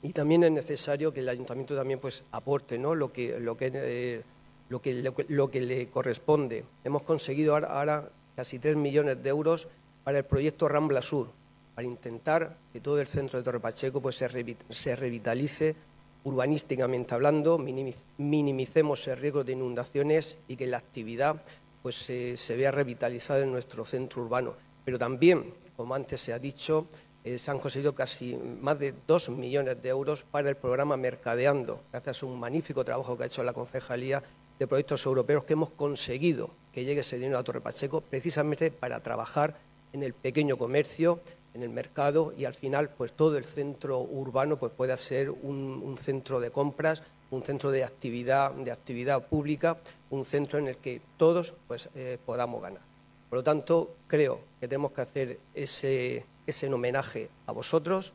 y 0.01 0.15
también 0.15 0.45
es 0.45 0.53
necesario 0.53 1.13
que 1.13 1.21
el 1.21 1.29
ayuntamiento 1.29 1.77
también 1.77 2.01
pues, 2.01 2.25
aporte 2.33 2.79
¿no? 2.79 2.95
lo, 2.95 3.13
que, 3.13 3.39
lo, 3.39 3.59
que, 3.59 3.71
eh, 3.75 4.23
lo, 4.71 4.81
que, 4.81 5.13
lo, 5.29 5.51
que, 5.51 5.61
le 5.61 5.89
corresponde. 5.89 6.65
Hemos 6.83 7.03
conseguido 7.03 7.55
ahora, 7.55 8.09
casi 8.35 8.59
3 8.59 8.77
millones 8.77 9.23
de 9.23 9.29
euros 9.29 9.69
para 10.03 10.17
el 10.17 10.25
proyecto 10.25 10.67
Rambla 10.67 11.03
Sur, 11.03 11.29
para 11.75 11.87
intentar 11.87 12.57
que 12.73 12.81
todo 12.81 12.99
el 13.03 13.07
centro 13.07 13.39
de 13.39 13.45
Torre 13.45 13.61
Pacheco 13.61 14.01
pues, 14.01 14.17
se 14.17 14.97
revitalice 14.97 15.77
urbanísticamente 16.25 17.15
hablando, 17.15 17.59
minimicemos 17.59 19.07
el 19.09 19.17
riesgo 19.17 19.45
de 19.45 19.53
inundaciones 19.53 20.39
y 20.49 20.57
que 20.57 20.67
la 20.67 20.79
actividad 20.79 21.43
pues, 21.83 21.97
se 21.97 22.57
vea 22.57 22.71
revitalizada 22.71 23.43
en 23.43 23.53
nuestro 23.53 23.85
centro 23.85 24.23
urbano. 24.23 24.55
Pero 24.85 24.99
también, 24.99 25.53
como 25.77 25.95
antes 25.95 26.21
se 26.21 26.33
ha 26.33 26.39
dicho, 26.39 26.87
eh, 27.25 27.39
se 27.39 27.51
han 27.53 27.61
conseguido 27.61 27.95
casi 27.95 28.37
más 28.37 28.79
de 28.79 28.95
dos 29.07 29.29
millones 29.29 29.81
de 29.81 29.89
euros 29.89 30.25
para 30.25 30.49
el 30.49 30.57
programa 30.57 30.97
Mercadeando, 30.97 31.81
gracias 31.93 32.23
a 32.23 32.27
un 32.27 32.41
magnífico 32.41 32.85
trabajo 32.85 33.17
que 33.17 33.23
ha 33.23 33.27
hecho 33.27 33.45
la 33.45 33.53
Concejalía 33.53 34.23
de 34.59 34.67
Proyectos 34.67 35.07
Europeos 35.07 35.45
que 35.45 35.53
hemos 35.53 35.71
conseguido 35.71 36.51
que 36.73 36.85
llegue 36.85 37.03
ese 37.03 37.17
dinero 37.17 37.39
a 37.39 37.45
Torre 37.45 37.61
Pacheco 37.61 38.01
precisamente 38.01 38.71
para 38.71 39.01
trabajar 39.01 39.57
en 39.93 40.03
el 40.03 40.15
pequeño 40.15 40.57
comercio, 40.57 41.21
en 41.55 41.63
el 41.63 41.69
mercado 41.69 42.33
y 42.37 42.45
al 42.45 42.55
final 42.55 42.91
pues 42.91 43.13
todo 43.13 43.37
el 43.37 43.45
centro 43.45 44.01
urbano 44.01 44.59
pues 44.59 44.73
pueda 44.73 44.97
ser 44.97 45.31
un, 45.31 45.99
centro 46.01 46.41
de 46.41 46.51
compras, 46.51 47.03
un 47.31 47.43
centro 47.43 47.71
de 47.71 47.85
actividad, 47.85 48.53
de 48.53 48.71
actividad 48.71 49.27
pública, 49.27 49.79
un 50.11 50.25
centro 50.25 50.59
en 50.59 50.69
el 50.69 50.77
que 50.79 51.01
todos 51.17 51.55
pues, 51.69 51.89
eh, 51.95 52.19
podamos 52.25 52.63
ganar. 52.63 52.83
Por 53.29 53.39
lo 53.39 53.43
tanto, 53.43 53.95
creo 54.07 54.41
que 54.61 54.69
tenemos 54.69 54.93
que 54.93 55.01
hacer 55.01 55.41
ese, 55.55 56.27
ese 56.47 56.73
homenaje 56.73 57.31
a 57.47 57.53
vosotros 57.53 58.13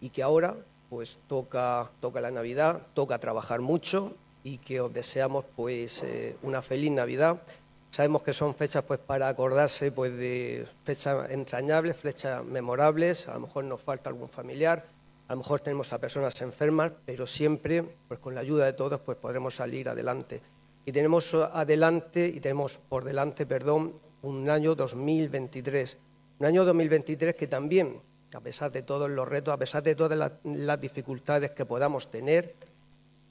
y 0.00 0.10
que 0.10 0.22
ahora 0.22 0.56
pues 0.88 1.18
toca, 1.26 1.90
toca 2.00 2.20
la 2.20 2.30
Navidad, 2.30 2.82
toca 2.94 3.18
trabajar 3.18 3.60
mucho 3.60 4.16
y 4.44 4.58
que 4.58 4.80
os 4.80 4.92
deseamos 4.92 5.44
pues 5.56 6.02
eh, 6.02 6.36
una 6.42 6.62
feliz 6.62 6.90
Navidad 6.92 7.42
Sabemos 7.90 8.22
que 8.22 8.32
son 8.32 8.54
fechas 8.54 8.84
pues, 8.84 9.00
para 9.00 9.28
acordarse 9.28 9.90
pues, 9.90 10.16
de 10.16 10.66
fechas 10.84 11.30
entrañables, 11.30 11.96
fechas 11.96 12.44
memorables, 12.44 13.28
a 13.28 13.34
lo 13.34 13.40
mejor 13.40 13.64
nos 13.64 13.80
falta 13.80 14.10
algún 14.10 14.28
familiar, 14.28 14.84
a 15.28 15.32
lo 15.32 15.38
mejor 15.38 15.60
tenemos 15.60 15.92
a 15.92 15.98
personas 15.98 16.40
enfermas, 16.42 16.92
pero 17.04 17.26
siempre 17.26 17.82
pues, 18.06 18.20
con 18.20 18.34
la 18.34 18.42
ayuda 18.42 18.66
de 18.66 18.74
todos 18.74 19.00
pues, 19.00 19.16
podremos 19.18 19.56
salir 19.56 19.88
adelante. 19.88 20.40
Y 20.84 20.92
tenemos 20.92 21.34
adelante 21.34 22.26
y 22.32 22.38
tenemos 22.38 22.78
por 22.88 23.02
delante, 23.02 23.44
perdón, 23.44 23.94
un 24.22 24.48
año 24.50 24.74
2023. 24.74 25.98
Un 26.38 26.46
año 26.46 26.64
2023 26.64 27.34
que 27.34 27.46
también, 27.48 28.00
a 28.32 28.40
pesar 28.40 28.70
de 28.70 28.82
todos 28.82 29.10
los 29.10 29.26
retos, 29.26 29.52
a 29.52 29.56
pesar 29.56 29.82
de 29.82 29.96
todas 29.96 30.16
las, 30.16 30.32
las 30.44 30.80
dificultades 30.80 31.50
que 31.50 31.64
podamos 31.64 32.10
tener, 32.10 32.54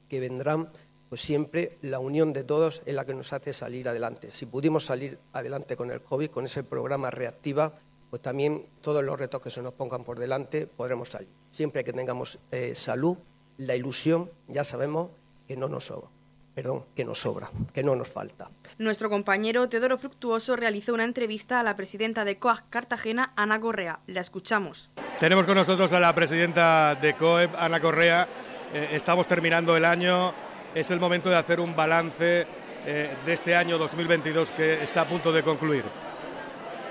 que 0.10 0.20
vendrán, 0.20 0.70
pues 1.10 1.22
siempre 1.22 1.78
la 1.82 2.00
unión 2.00 2.34
de 2.34 2.44
todos 2.44 2.82
es 2.86 2.96
la 2.96 3.06
que 3.06 3.14
nos 3.14 3.34
hace 3.34 3.54
salir 3.54 3.88
adelante. 3.88 4.32
Si 4.32 4.46
pudimos 4.46 4.86
salir 4.86 5.20
adelante 5.34 5.76
con 5.76 5.92
el 5.92 6.02
COVID, 6.02 6.30
con 6.30 6.46
ese 6.46 6.64
programa 6.64 7.12
reactiva, 7.12 7.74
pues 8.10 8.22
también 8.22 8.66
todos 8.82 9.04
los 9.04 9.20
retos 9.20 9.42
que 9.42 9.52
se 9.52 9.62
nos 9.62 9.74
pongan 9.74 10.04
por 10.04 10.20
delante 10.20 10.68
podremos 10.68 11.10
salir. 11.10 11.30
Siempre 11.50 11.84
que 11.84 11.94
tengamos 11.94 12.40
eh, 12.52 12.74
salud, 12.76 13.18
la 13.58 13.76
ilusión, 13.76 14.32
ya 14.48 14.64
sabemos 14.64 15.12
que 15.48 15.56
no 15.56 15.68
nos 15.68 15.86
sobra. 15.86 16.10
Perdón, 16.54 16.86
que 16.96 17.04
nos 17.04 17.20
sobra, 17.20 17.50
que 17.74 17.84
no 17.84 17.98
nos 17.98 18.08
falta. 18.08 18.50
Nuestro 18.78 19.10
compañero 19.10 19.68
Teodoro 19.68 19.98
Fructuoso 19.98 20.56
realizó 20.56 20.94
una 20.94 21.04
entrevista 21.04 21.60
a 21.60 21.64
la 21.64 21.76
presidenta 21.76 22.24
de 22.24 22.40
COAG 22.40 22.70
Cartagena, 22.70 23.34
Ana 23.36 23.60
Correa. 23.60 24.00
La 24.08 24.22
escuchamos. 24.22 24.90
Tenemos 25.20 25.46
con 25.46 25.56
nosotros 25.56 25.92
a 25.92 26.00
la 26.00 26.16
presidenta 26.16 26.96
de 26.96 27.14
COEP, 27.16 27.54
Ana 27.58 27.82
Correa. 27.82 28.30
Eh, 28.74 28.92
estamos 28.94 29.28
terminando 29.28 29.76
el 29.76 29.84
año 29.84 30.34
es 30.76 30.92
el 30.92 31.00
momento 31.00 31.30
de 31.30 31.38
hacer 31.38 31.62
un 31.62 31.74
balance 31.74 32.46
eh, 32.86 33.16
de 33.26 33.34
este 33.34 33.56
año 33.56 33.78
2022 33.78 34.52
que 34.52 34.84
está 34.84 35.02
a 35.02 35.08
punto 35.08 35.32
de 35.32 35.42
concluir. 35.42 35.86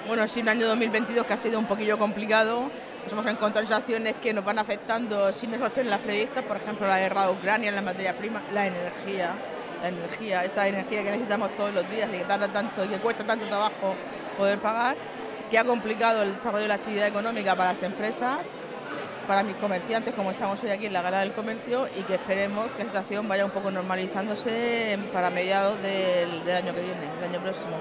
Bueno, 0.09 0.27
sí, 0.27 0.41
un 0.41 0.49
año 0.49 0.67
2022 0.69 1.27
que 1.27 1.33
ha 1.35 1.37
sido 1.37 1.59
un 1.59 1.67
poquillo 1.67 1.99
complicado. 1.99 2.71
Nos 3.03 3.13
hemos 3.13 3.27
encontrado 3.27 3.67
situaciones 3.67 4.15
que 4.23 4.33
nos 4.33 4.43
van 4.43 4.59
afectando 4.59 5.31
sin 5.35 5.51
nosotros 5.51 5.85
las 5.85 5.99
previstas, 5.99 6.43
por 6.45 6.57
ejemplo, 6.57 6.87
la 6.87 6.99
guerra 6.99 7.27
de 7.27 7.33
Ucrania, 7.33 7.71
la 7.73 7.83
materia 7.83 8.17
prima, 8.17 8.43
la 8.55 8.67
energía, 8.67 9.35
la 9.83 9.89
energía, 9.89 10.45
esa 10.45 10.67
energía 10.67 11.03
que 11.03 11.11
necesitamos 11.11 11.55
todos 11.55 11.75
los 11.75 11.89
días 11.91 12.09
y 12.09 12.19
que 12.19 12.25
tarda 12.25 12.49
tanto 12.49 12.87
y 12.87 12.89
que 12.89 12.99
cuesta 12.99 13.25
tanto 13.25 13.47
trabajo 13.47 13.95
poder 14.39 14.61
pagar, 14.61 14.97
que 15.51 15.59
ha 15.59 15.65
complicado 15.65 16.23
el 16.23 16.37
desarrollo 16.37 16.63
de 16.63 16.69
la 16.69 16.75
actividad 16.77 17.07
económica 17.07 17.55
para 17.55 17.73
las 17.73 17.83
empresas 17.83 18.39
para 19.27 19.43
mis 19.43 19.57
comerciantes, 19.57 20.15
como 20.15 20.31
estamos 20.31 20.63
hoy 20.63 20.71
aquí 20.71 20.87
en 20.87 20.93
la 20.93 21.03
Gala 21.03 21.21
del 21.21 21.33
Comercio, 21.33 21.89
y 21.99 22.03
que 22.03 22.15
esperemos 22.15 22.71
que 22.73 22.85
la 22.85 22.91
situación 22.91 23.29
vaya 23.29 23.45
un 23.45 23.51
poco 23.51 23.71
normalizándose 23.71 24.99
para 25.13 25.31
mediados 25.31 25.81
del, 25.83 26.41
año 26.51 26.75
que 26.75 26.81
viene, 26.81 27.09
el 27.19 27.25
año 27.25 27.41
próximo. 27.41 27.77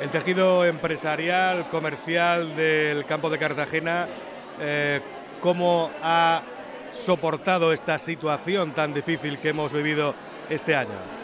El 0.00 0.10
tejido 0.10 0.64
empresarial, 0.64 1.68
comercial 1.68 2.56
del 2.56 3.04
campo 3.04 3.30
de 3.30 3.38
Cartagena, 3.38 4.08
eh, 4.60 5.00
¿cómo 5.40 5.90
ha 6.02 6.42
soportado 6.92 7.72
esta 7.72 7.98
situación 7.98 8.72
tan 8.72 8.92
difícil 8.92 9.38
que 9.38 9.50
hemos 9.50 9.72
vivido 9.72 10.14
este 10.48 10.74
año? 10.74 11.21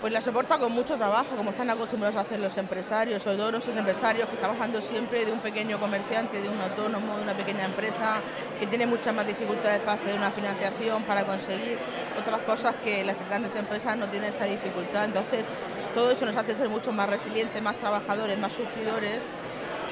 Pues 0.00 0.12
la 0.12 0.20
soporta 0.20 0.58
con 0.58 0.72
mucho 0.72 0.96
trabajo, 0.96 1.36
como 1.36 1.50
están 1.50 1.70
acostumbrados 1.70 2.16
a 2.16 2.20
hacer 2.20 2.38
los 2.38 2.56
empresarios, 2.56 3.22
sobre 3.22 3.38
todo 3.38 3.52
los 3.52 3.66
empresarios 3.66 4.28
que 4.28 4.34
estamos 4.34 4.56
hablando 4.56 4.82
siempre 4.82 5.24
de 5.24 5.32
un 5.32 5.40
pequeño 5.40 5.80
comerciante, 5.80 6.40
de 6.40 6.48
un 6.48 6.60
autónomo, 6.60 7.16
de 7.16 7.22
una 7.22 7.34
pequeña 7.34 7.64
empresa 7.64 8.20
que 8.60 8.66
tiene 8.66 8.86
muchas 8.86 9.14
más 9.14 9.26
dificultades 9.26 9.80
para 9.80 10.00
hacer 10.00 10.14
una 10.14 10.30
financiación, 10.30 11.02
para 11.04 11.24
conseguir 11.24 11.78
otras 12.18 12.40
cosas 12.42 12.74
que 12.84 13.04
las 13.04 13.26
grandes 13.26 13.54
empresas 13.54 13.96
no 13.96 14.08
tienen 14.08 14.28
esa 14.28 14.44
dificultad. 14.44 15.06
Entonces, 15.06 15.46
todo 15.94 16.10
eso 16.10 16.26
nos 16.26 16.36
hace 16.36 16.54
ser 16.54 16.68
mucho 16.68 16.92
más 16.92 17.08
resilientes, 17.08 17.60
más 17.62 17.76
trabajadores, 17.76 18.38
más 18.38 18.52
sufridores 18.52 19.20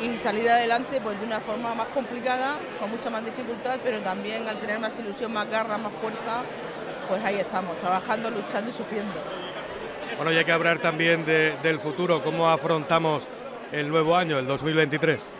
y 0.03 0.19
salir 0.19 0.51
adelante 0.51 1.01
pues 1.01 1.19
de 1.19 1.27
una 1.27 1.41
forma 1.41 1.75
más 1.75 1.89
complicada, 1.89 2.57
con 2.79 2.91
mucha 2.91 3.09
más 3.09 3.25
dificultad, 3.25 3.79
pero 3.83 4.01
también 4.01 4.47
al 4.47 4.59
tener 4.59 4.79
más 4.79 4.99
ilusión, 4.99 5.33
más 5.33 5.49
garra, 5.49 5.79
más 5.79 5.93
fuerza, 5.95 6.43
pues 7.09 7.25
ahí 7.25 7.37
estamos, 7.37 7.79
trabajando, 7.79 8.31
luchando 8.31 8.71
y 8.71 8.75
sufriendo. 8.75 9.44
Bueno, 10.16 10.30
y 10.33 10.37
hay 10.37 10.44
que 10.44 10.52
hablar 10.52 10.78
también 10.78 11.25
del 11.25 11.80
futuro, 11.80 12.23
cómo 12.23 12.49
afrontamos 12.49 13.28
el 13.73 13.88
nuevo 13.88 14.16
año, 14.16 14.38
el 14.38 14.47
2023. 14.47 15.33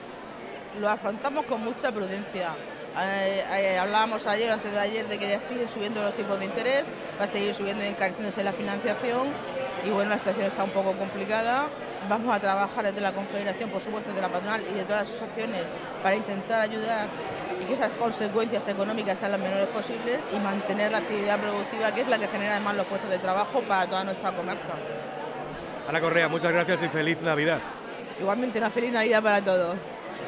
Lo 0.80 0.88
afrontamos 0.88 1.46
con 1.46 1.62
mucha 1.62 1.92
prudencia. 1.92 2.56
Eh, 3.00 3.44
eh, 3.52 3.78
hablábamos 3.78 4.26
ayer, 4.26 4.50
antes 4.50 4.72
de 4.72 4.78
ayer, 4.78 5.08
de 5.08 5.18
que 5.18 5.28
ya 5.28 5.40
siguen 5.48 5.68
subiendo 5.68 6.02
los 6.02 6.14
tipos 6.14 6.38
de 6.38 6.46
interés, 6.46 6.84
va 7.20 7.24
a 7.24 7.28
seguir 7.28 7.54
subiendo 7.54 7.84
y 7.84 7.88
encareciéndose 7.88 8.42
la 8.42 8.52
financiación 8.52 9.28
y 9.84 9.90
bueno, 9.90 10.10
la 10.10 10.18
situación 10.18 10.46
está 10.46 10.64
un 10.64 10.70
poco 10.70 10.96
complicada. 10.96 11.68
Vamos 12.08 12.34
a 12.34 12.40
trabajar 12.40 12.84
desde 12.84 13.00
la 13.00 13.12
Confederación, 13.12 13.70
por 13.70 13.80
supuesto, 13.80 14.12
de 14.12 14.20
la 14.20 14.28
patronal 14.28 14.62
y 14.70 14.74
de 14.74 14.84
todas 14.84 15.08
las 15.08 15.10
asociaciones 15.10 15.62
para 16.02 16.16
intentar 16.16 16.60
ayudar 16.60 17.08
y 17.60 17.64
que 17.64 17.74
esas 17.74 17.90
consecuencias 17.92 18.66
económicas 18.68 19.18
sean 19.18 19.32
las 19.32 19.40
menores 19.40 19.68
posibles 19.68 20.18
y 20.34 20.38
mantener 20.38 20.92
la 20.92 20.98
actividad 20.98 21.38
productiva, 21.38 21.92
que 21.92 22.02
es 22.02 22.08
la 22.08 22.18
que 22.18 22.28
genera 22.28 22.52
además 22.52 22.76
los 22.76 22.86
puestos 22.86 23.10
de 23.10 23.18
trabajo 23.18 23.62
para 23.62 23.86
toda 23.86 24.04
nuestra 24.04 24.32
comarca. 24.32 24.74
Ana 25.88 26.00
Correa, 26.00 26.28
muchas 26.28 26.52
gracias 26.52 26.82
y 26.82 26.88
feliz 26.88 27.20
Navidad. 27.22 27.60
Igualmente 28.20 28.58
una 28.58 28.70
feliz 28.70 28.92
Navidad 28.92 29.22
para 29.22 29.42
todos. 29.42 29.76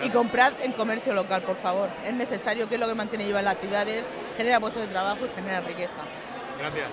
Y 0.02 0.10
comprad 0.10 0.52
en 0.60 0.72
comercio 0.72 1.14
local, 1.14 1.42
por 1.42 1.56
favor. 1.56 1.88
Es 2.04 2.12
necesario, 2.12 2.68
que 2.68 2.74
es 2.74 2.80
lo 2.80 2.88
que 2.88 2.94
mantiene 2.94 3.24
viva 3.24 3.40
las 3.40 3.58
ciudades, 3.58 4.04
genera 4.36 4.60
puestos 4.60 4.82
de 4.82 4.88
trabajo 4.88 5.24
y 5.24 5.34
genera 5.34 5.60
riqueza. 5.60 5.92
Gracias. 6.58 6.86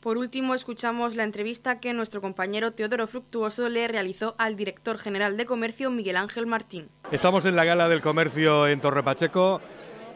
Por 0.00 0.16
último, 0.16 0.54
escuchamos 0.54 1.16
la 1.16 1.24
entrevista 1.24 1.80
que 1.80 1.92
nuestro 1.92 2.20
compañero 2.20 2.70
Teodoro 2.70 3.08
Fructuoso 3.08 3.68
le 3.68 3.88
realizó 3.88 4.36
al 4.38 4.54
director 4.54 4.96
general 4.96 5.36
de 5.36 5.44
Comercio, 5.44 5.90
Miguel 5.90 6.16
Ángel 6.16 6.46
Martín. 6.46 6.88
Estamos 7.10 7.44
en 7.46 7.56
la 7.56 7.64
Gala 7.64 7.88
del 7.88 8.00
Comercio 8.00 8.68
en 8.68 8.80
Torre 8.80 9.02
Pacheco. 9.02 9.60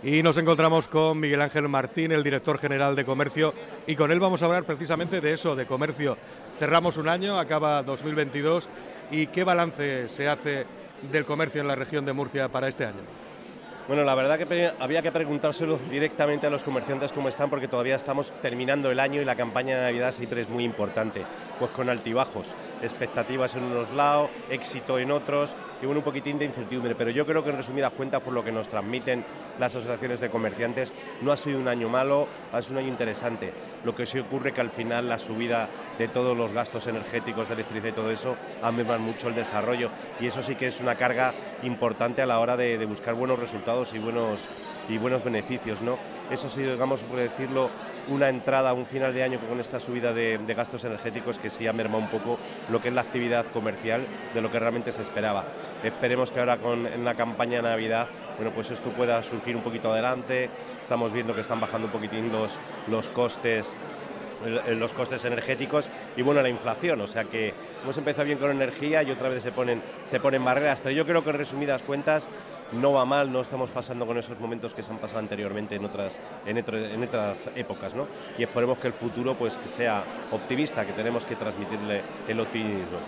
Y 0.04 0.22
nos 0.22 0.36
encontramos 0.36 0.86
con 0.86 1.18
Miguel 1.18 1.40
Ángel 1.40 1.68
Martín, 1.68 2.12
el 2.12 2.22
director 2.22 2.58
general 2.58 2.96
de 2.96 3.04
Comercio, 3.04 3.54
y 3.86 3.94
con 3.94 4.10
él 4.10 4.18
vamos 4.18 4.42
a 4.42 4.46
hablar 4.46 4.64
precisamente 4.64 5.20
de 5.20 5.32
eso, 5.32 5.54
de 5.54 5.64
comercio. 5.64 6.16
Cerramos 6.58 6.96
un 6.96 7.08
año, 7.08 7.38
acaba 7.38 7.84
2022, 7.84 8.68
¿y 9.12 9.28
qué 9.28 9.44
balance 9.44 10.08
se 10.08 10.28
hace 10.28 10.66
del 11.12 11.24
comercio 11.24 11.60
en 11.60 11.68
la 11.68 11.76
región 11.76 12.04
de 12.04 12.12
Murcia 12.12 12.48
para 12.48 12.66
este 12.66 12.84
año? 12.84 13.02
Bueno, 13.88 14.04
la 14.04 14.14
verdad 14.14 14.38
que 14.38 14.70
había 14.78 15.02
que 15.02 15.10
preguntárselo 15.10 15.78
directamente 15.90 16.46
a 16.46 16.50
los 16.50 16.62
comerciantes 16.62 17.10
cómo 17.12 17.28
están, 17.28 17.50
porque 17.50 17.66
todavía 17.66 17.96
estamos 17.96 18.30
terminando 18.40 18.90
el 18.90 19.00
año 19.00 19.20
y 19.20 19.24
la 19.24 19.34
campaña 19.34 19.76
de 19.76 19.82
Navidad 19.82 20.12
siempre 20.12 20.40
es 20.40 20.48
muy 20.48 20.64
importante, 20.64 21.24
pues 21.58 21.72
con 21.72 21.90
altibajos 21.90 22.46
expectativas 22.82 23.54
en 23.54 23.64
unos 23.64 23.90
lados, 23.92 24.30
éxito 24.50 24.98
en 24.98 25.10
otros 25.10 25.54
y 25.80 25.86
bueno, 25.86 26.00
un 26.00 26.04
poquitín 26.04 26.38
de 26.38 26.44
incertidumbre. 26.44 26.94
Pero 26.94 27.10
yo 27.10 27.24
creo 27.26 27.42
que 27.42 27.50
en 27.50 27.56
resumidas 27.56 27.92
cuentas, 27.92 28.22
por 28.22 28.32
lo 28.32 28.44
que 28.44 28.52
nos 28.52 28.68
transmiten 28.68 29.24
las 29.58 29.74
asociaciones 29.74 30.20
de 30.20 30.30
comerciantes, 30.30 30.92
no 31.20 31.32
ha 31.32 31.36
sido 31.36 31.58
un 31.58 31.68
año 31.68 31.88
malo, 31.88 32.28
ha 32.52 32.60
sido 32.60 32.74
un 32.74 32.78
año 32.80 32.88
interesante. 32.88 33.52
Lo 33.84 33.94
que 33.94 34.06
sí 34.06 34.18
ocurre 34.18 34.52
que 34.52 34.60
al 34.60 34.70
final 34.70 35.08
la 35.08 35.18
subida 35.18 35.68
de 35.98 36.08
todos 36.08 36.36
los 36.36 36.52
gastos 36.52 36.86
energéticos 36.86 37.48
de 37.48 37.54
electricidad 37.54 37.90
y 37.90 37.92
todo 37.92 38.10
eso 38.10 38.36
ha 38.62 38.70
mermado 38.70 39.00
mucho 39.00 39.28
el 39.28 39.34
desarrollo 39.34 39.90
y 40.20 40.26
eso 40.26 40.42
sí 40.42 40.54
que 40.54 40.66
es 40.66 40.80
una 40.80 40.94
carga 40.94 41.34
importante 41.62 42.22
a 42.22 42.26
la 42.26 42.40
hora 42.40 42.56
de 42.56 42.84
buscar 42.86 43.14
buenos 43.14 43.38
resultados 43.38 43.92
y 43.94 43.98
buenos, 43.98 44.40
y 44.88 44.98
buenos 44.98 45.24
beneficios. 45.24 45.80
¿no? 45.82 45.98
Eso 46.30 46.50
sí, 46.50 46.62
digamos, 46.62 47.02
por 47.02 47.18
decirlo, 47.18 47.70
una 48.08 48.28
entrada, 48.28 48.72
un 48.72 48.86
final 48.86 49.14
de 49.14 49.22
año 49.22 49.38
con 49.48 49.60
esta 49.60 49.80
subida 49.80 50.12
de, 50.12 50.38
gastos 50.54 50.84
energéticos 50.84 51.38
que 51.38 51.50
sí 51.50 51.66
ha 51.66 51.72
mermado 51.72 52.02
un 52.02 52.10
poco 52.10 52.38
lo 52.70 52.80
que 52.80 52.88
es 52.88 52.94
la 52.94 53.00
actividad 53.02 53.46
comercial 53.46 54.06
de 54.34 54.40
lo 54.40 54.50
que 54.50 54.58
realmente 54.58 54.92
se 54.92 55.02
esperaba. 55.02 55.44
Esperemos 55.82 56.30
que 56.30 56.40
ahora 56.40 56.58
con 56.58 57.04
la 57.04 57.14
campaña 57.14 57.56
de 57.56 57.62
Navidad, 57.62 58.08
bueno, 58.36 58.52
pues 58.52 58.70
esto 58.70 58.90
pueda 58.90 59.22
surgir 59.22 59.56
un 59.56 59.62
poquito 59.62 59.92
adelante. 59.92 60.50
Estamos 60.82 61.12
viendo 61.12 61.34
que 61.34 61.40
están 61.40 61.60
bajando 61.60 61.86
un 61.86 61.92
poquitín 61.92 62.32
los, 62.32 62.58
los 62.88 63.08
costes 63.08 63.74
los 64.68 64.92
costes 64.92 65.24
energéticos 65.24 65.88
y 66.16 66.22
bueno 66.22 66.42
la 66.42 66.48
inflación, 66.48 67.00
o 67.00 67.06
sea 67.06 67.22
que 67.22 67.54
hemos 67.82 67.96
empezado 67.96 68.24
bien 68.24 68.38
con 68.38 68.50
energía 68.50 69.02
y 69.04 69.10
otra 69.12 69.28
vez 69.28 69.42
se 69.42 69.52
ponen 69.52 69.80
se 70.06 70.18
ponen 70.18 70.44
barreras, 70.44 70.80
pero 70.80 70.94
yo 70.94 71.06
creo 71.06 71.22
que 71.22 71.30
en 71.30 71.38
resumidas 71.38 71.84
cuentas 71.84 72.28
no 72.72 72.92
va 72.92 73.04
mal, 73.04 73.32
no 73.32 73.40
estamos 73.40 73.70
pasando 73.70 74.06
con 74.06 74.18
esos 74.18 74.38
momentos 74.40 74.74
que 74.74 74.82
se 74.82 74.90
han 74.90 74.98
pasado 74.98 75.18
anteriormente 75.18 75.76
en 75.76 75.84
otras, 75.84 76.18
en, 76.46 76.58
en 76.58 77.02
otras 77.02 77.50
épocas, 77.54 77.94
¿no? 77.94 78.06
Y 78.38 78.42
esperemos 78.42 78.78
que 78.78 78.86
el 78.86 78.92
futuro 78.92 79.34
pues 79.34 79.58
sea 79.76 80.04
optimista, 80.30 80.84
que 80.86 80.92
tenemos 80.92 81.24
que 81.24 81.36
transmitirle 81.36 82.02
el 82.28 82.40
optimismo. 82.40 82.98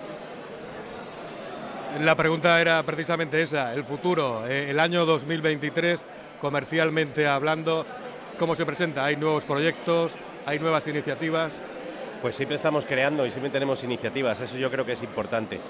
La 2.00 2.16
pregunta 2.16 2.60
era 2.60 2.82
precisamente 2.82 3.40
esa, 3.40 3.72
el 3.72 3.84
futuro, 3.84 4.46
eh, 4.48 4.70
el 4.70 4.80
año 4.80 5.06
2023, 5.06 6.04
comercialmente 6.40 7.28
hablando, 7.28 7.86
¿cómo 8.36 8.56
se 8.56 8.66
presenta? 8.66 9.04
¿Hay 9.04 9.16
nuevos 9.16 9.44
proyectos? 9.44 10.16
¿Hay 10.44 10.58
nuevas 10.58 10.86
iniciativas? 10.88 11.62
Pues 12.20 12.34
siempre 12.34 12.56
estamos 12.56 12.84
creando 12.84 13.24
y 13.26 13.30
siempre 13.30 13.50
tenemos 13.50 13.84
iniciativas, 13.84 14.40
eso 14.40 14.56
yo 14.56 14.70
creo 14.70 14.84
que 14.84 14.92
es 14.94 15.02
importante. 15.02 15.60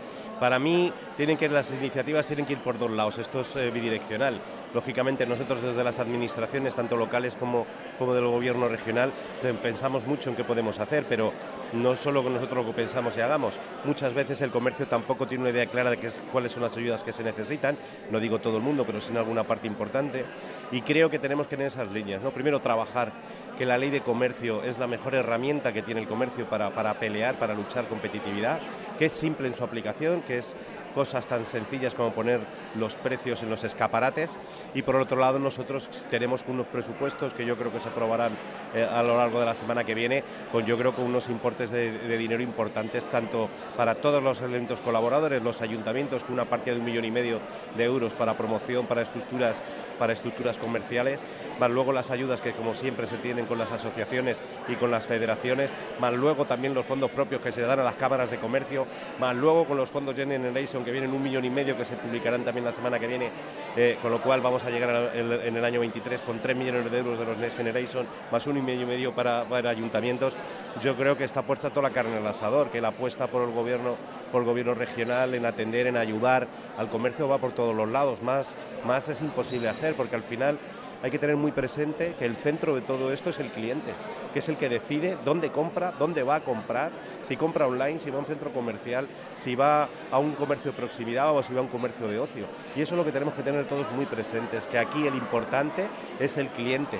Para 0.40 0.58
mí 0.58 0.92
tienen 1.16 1.36
que 1.36 1.48
las 1.48 1.70
iniciativas 1.72 2.26
tienen 2.26 2.46
que 2.46 2.54
ir 2.54 2.58
por 2.58 2.78
dos 2.78 2.90
lados, 2.90 3.18
esto 3.18 3.40
es 3.40 3.56
eh, 3.56 3.70
bidireccional. 3.70 4.40
Lógicamente 4.74 5.26
nosotros 5.26 5.62
desde 5.62 5.84
las 5.84 6.00
administraciones, 6.00 6.74
tanto 6.74 6.96
locales 6.96 7.36
como, 7.36 7.66
como 7.98 8.14
del 8.14 8.26
gobierno 8.26 8.68
regional, 8.68 9.12
eh, 9.42 9.54
pensamos 9.62 10.06
mucho 10.06 10.30
en 10.30 10.36
qué 10.36 10.42
podemos 10.42 10.80
hacer, 10.80 11.04
pero 11.08 11.32
no 11.72 11.94
solo 11.94 12.22
nosotros 12.22 12.64
lo 12.64 12.72
que 12.72 12.76
pensamos 12.76 13.16
y 13.16 13.20
hagamos. 13.20 13.58
Muchas 13.84 14.14
veces 14.14 14.40
el 14.42 14.50
comercio 14.50 14.86
tampoco 14.86 15.26
tiene 15.26 15.42
una 15.42 15.50
idea 15.50 15.66
clara 15.66 15.90
de 15.90 15.98
qué 15.98 16.08
cuáles 16.32 16.52
son 16.52 16.62
las 16.62 16.76
ayudas 16.76 17.04
que 17.04 17.12
se 17.12 17.22
necesitan, 17.22 17.76
no 18.10 18.18
digo 18.18 18.40
todo 18.40 18.56
el 18.56 18.62
mundo, 18.62 18.84
pero 18.84 19.00
sí 19.00 19.10
en 19.10 19.18
alguna 19.18 19.44
parte 19.44 19.66
importante, 19.66 20.24
y 20.72 20.82
creo 20.82 21.08
que 21.08 21.18
tenemos 21.18 21.46
que 21.46 21.54
en 21.54 21.62
esas 21.62 21.90
líneas. 21.90 22.22
¿no? 22.22 22.30
Primero 22.30 22.60
trabajar 22.60 23.12
que 23.58 23.66
la 23.66 23.78
ley 23.78 23.90
de 23.90 24.00
comercio 24.00 24.62
es 24.62 24.78
la 24.78 24.86
mejor 24.86 25.14
herramienta 25.14 25.72
que 25.72 25.82
tiene 25.82 26.00
el 26.00 26.08
comercio 26.08 26.48
para, 26.48 26.70
para 26.70 26.94
pelear, 26.94 27.36
para 27.36 27.54
luchar 27.54 27.86
competitividad, 27.88 28.60
que 28.98 29.06
es 29.06 29.12
simple 29.12 29.48
en 29.48 29.54
su 29.54 29.64
aplicación, 29.64 30.22
que 30.22 30.38
es 30.38 30.54
cosas 30.94 31.26
tan 31.26 31.44
sencillas 31.44 31.92
como 31.92 32.12
poner 32.12 32.40
los 32.76 32.94
precios 32.94 33.42
en 33.42 33.50
los 33.50 33.64
escaparates. 33.64 34.38
Y 34.74 34.82
por 34.82 34.96
otro 34.96 35.18
lado 35.18 35.38
nosotros 35.38 35.88
tenemos 36.08 36.44
unos 36.46 36.66
presupuestos 36.66 37.34
que 37.34 37.44
yo 37.44 37.56
creo 37.56 37.72
que 37.72 37.80
se 37.80 37.88
aprobarán 37.88 38.32
eh, 38.74 38.86
a 38.88 39.02
lo 39.02 39.16
largo 39.16 39.40
de 39.40 39.46
la 39.46 39.54
semana 39.54 39.84
que 39.84 39.94
viene 39.94 40.22
con 40.52 40.64
yo 40.64 40.78
creo 40.78 40.94
con 40.94 41.04
unos 41.04 41.28
importes 41.28 41.70
de, 41.70 42.14
dinero 42.16 42.42
importantes 42.42 43.06
tanto 43.06 43.48
para 43.76 43.96
todos 43.96 44.22
los 44.22 44.40
elementos 44.40 44.80
colaboradores, 44.80 45.42
los 45.42 45.60
ayuntamientos 45.60 46.22
con 46.22 46.34
una 46.34 46.44
partida 46.44 46.74
de 46.74 46.80
un 46.80 46.86
millón 46.86 47.04
y 47.04 47.10
medio 47.10 47.40
de 47.76 47.84
euros 47.84 48.12
para 48.12 48.34
promoción, 48.34 48.86
para 48.86 49.02
estructuras, 49.02 49.62
para 49.98 50.12
estructuras 50.12 50.58
comerciales, 50.58 51.24
más 51.58 51.70
luego 51.70 51.92
las 51.92 52.10
ayudas 52.10 52.40
que 52.40 52.52
como 52.52 52.74
siempre 52.74 53.06
se 53.06 53.16
tienen 53.18 53.46
con 53.46 53.58
las 53.58 53.70
asociaciones 53.72 54.42
y 54.68 54.74
con 54.74 54.90
las 54.90 55.06
federaciones, 55.06 55.74
más 56.00 56.12
luego 56.12 56.44
también 56.44 56.74
los 56.74 56.84
fondos 56.84 57.10
propios 57.10 57.40
que 57.40 57.52
se 57.52 57.60
dan 57.60 57.80
a 57.80 57.84
las 57.84 57.94
cámaras 57.94 58.30
de 58.30 58.38
comercio, 58.38 58.86
más 59.18 59.34
luego 59.34 59.64
con 59.64 59.76
los 59.76 59.88
fondos 59.88 60.14
Generation 60.14 60.84
que 60.84 60.90
vienen 60.90 61.12
un 61.12 61.22
millón 61.22 61.44
y 61.44 61.50
medio 61.50 61.76
que 61.76 61.84
se 61.84 61.96
publicarán 61.96 62.44
también 62.44 62.64
la 62.64 62.72
semana 62.72 62.98
que 62.98 63.06
viene, 63.06 63.30
eh, 63.76 63.98
con 64.00 64.10
lo 64.10 64.20
cual 64.20 64.40
vamos 64.40 64.64
a 64.64 64.70
llegar 64.70 65.12
en 65.14 65.56
el 65.56 65.64
año 65.64 65.80
23 65.80 66.22
con 66.22 66.38
3 66.38 66.56
millones 66.56 66.90
de 66.90 66.98
euros 66.98 67.18
de 67.18 67.24
los 67.24 67.36
Next 67.36 67.56
Generation, 67.56 68.06
más 68.30 68.46
un 68.46 68.64
millón 68.64 68.82
y 68.82 68.86
medio 68.86 69.14
para, 69.14 69.44
para 69.44 69.70
ayuntamientos. 69.70 70.36
Yo 70.82 70.96
creo 70.96 71.16
que 71.16 71.24
está 71.24 71.42
puesta 71.42 71.70
toda 71.70 71.88
la 71.88 71.94
carne 71.94 72.12
en 72.12 72.22
el 72.22 72.26
asador, 72.26 72.70
que 72.70 72.80
la 72.80 72.88
apuesta 72.88 73.26
por 73.26 73.42
el 73.42 73.54
gobierno, 73.54 73.96
por 74.32 74.42
el 74.42 74.48
gobierno 74.48 74.74
regional 74.74 75.34
en 75.34 75.46
atender, 75.46 75.86
en 75.86 75.96
ayudar 75.96 76.46
al 76.78 76.88
comercio 76.88 77.28
va 77.28 77.38
por 77.38 77.52
todos 77.52 77.74
los 77.74 77.88
lados. 77.88 78.22
Más, 78.22 78.56
más 78.86 79.08
es 79.08 79.20
imposible 79.20 79.68
hacer 79.68 79.94
porque 79.94 80.16
al 80.16 80.22
final 80.22 80.58
hay 81.04 81.10
que 81.10 81.18
tener 81.18 81.36
muy 81.36 81.52
presente 81.52 82.14
que 82.18 82.24
el 82.24 82.34
centro 82.34 82.74
de 82.74 82.80
todo 82.80 83.12
esto 83.12 83.28
es 83.28 83.38
el 83.38 83.50
cliente, 83.50 83.92
que 84.32 84.38
es 84.38 84.48
el 84.48 84.56
que 84.56 84.70
decide 84.70 85.18
dónde 85.22 85.50
compra, 85.50 85.92
dónde 85.98 86.22
va 86.22 86.36
a 86.36 86.40
comprar, 86.40 86.92
si 87.24 87.36
compra 87.36 87.66
online, 87.66 88.00
si 88.00 88.08
va 88.08 88.16
a 88.16 88.20
un 88.20 88.24
centro 88.24 88.50
comercial, 88.54 89.06
si 89.34 89.54
va 89.54 89.86
a 90.10 90.18
un 90.18 90.32
comercio 90.32 90.70
de 90.70 90.78
proximidad 90.78 91.36
o 91.36 91.42
si 91.42 91.52
va 91.52 91.60
a 91.60 91.62
un 91.62 91.68
comercio 91.68 92.08
de 92.08 92.18
ocio. 92.18 92.46
Y 92.74 92.80
eso 92.80 92.94
es 92.94 92.98
lo 92.98 93.04
que 93.04 93.12
tenemos 93.12 93.34
que 93.34 93.42
tener 93.42 93.66
todos 93.66 93.92
muy 93.92 94.06
presentes, 94.06 94.66
que 94.66 94.78
aquí 94.78 95.06
el 95.06 95.14
importante 95.14 95.88
es 96.18 96.38
el 96.38 96.48
cliente, 96.48 96.98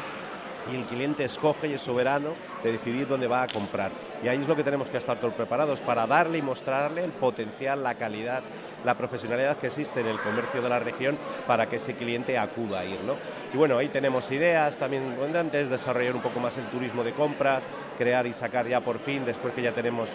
y 0.71 0.77
el 0.77 0.85
cliente 0.85 1.25
escoge 1.25 1.69
y 1.69 1.73
es 1.73 1.81
soberano 1.81 2.35
de 2.64 2.72
decidir 2.72 3.07
dónde 3.07 3.29
va 3.29 3.42
a 3.42 3.46
comprar. 3.46 3.92
Y 4.22 4.29
ahí 4.29 4.40
es 4.40 4.48
lo 4.48 4.57
que 4.57 4.64
tenemos 4.64 4.88
que 4.88 4.96
estar 4.96 5.18
todos 5.18 5.35
preparados 5.35 5.81
para 5.81 6.07
darle 6.07 6.38
y 6.38 6.42
mostrarle 6.42 7.05
el 7.05 7.12
potencial, 7.12 7.83
la 7.83 7.94
calidad, 7.94 8.42
la 8.85 8.96
profesionalidad 8.96 9.59
que 9.59 9.66
existe 9.68 10.00
en 10.00 10.07
el 10.07 10.18
comercio 10.18 10.62
de 10.62 10.68
la 10.68 10.79
región 10.79 11.18
para 11.46 11.66
que 11.66 11.77
ese 11.77 11.94
cliente 11.94 12.38
acuda 12.38 12.81
a 12.81 12.85
ir. 12.85 12.98
Y 13.53 13.57
bueno, 13.57 13.79
ahí 13.79 13.88
tenemos 13.88 14.31
ideas 14.31 14.79
también 14.79 15.14
antes, 15.37 15.68
desarrollar 15.68 16.16
un 16.16 16.22
poco 16.22 16.40
más 16.40 16.57
el 16.57 16.64
turismo 16.66 17.05
de 17.05 17.12
compras, 17.12 17.64
crear 17.98 18.27
y 18.27 18.33
sacar 18.33 18.66
ya 18.66 18.81
por 18.81 18.98
fin, 18.98 19.24
después 19.24 19.55
que 19.55 19.62
ya 19.62 19.72
tenemos 19.72 20.09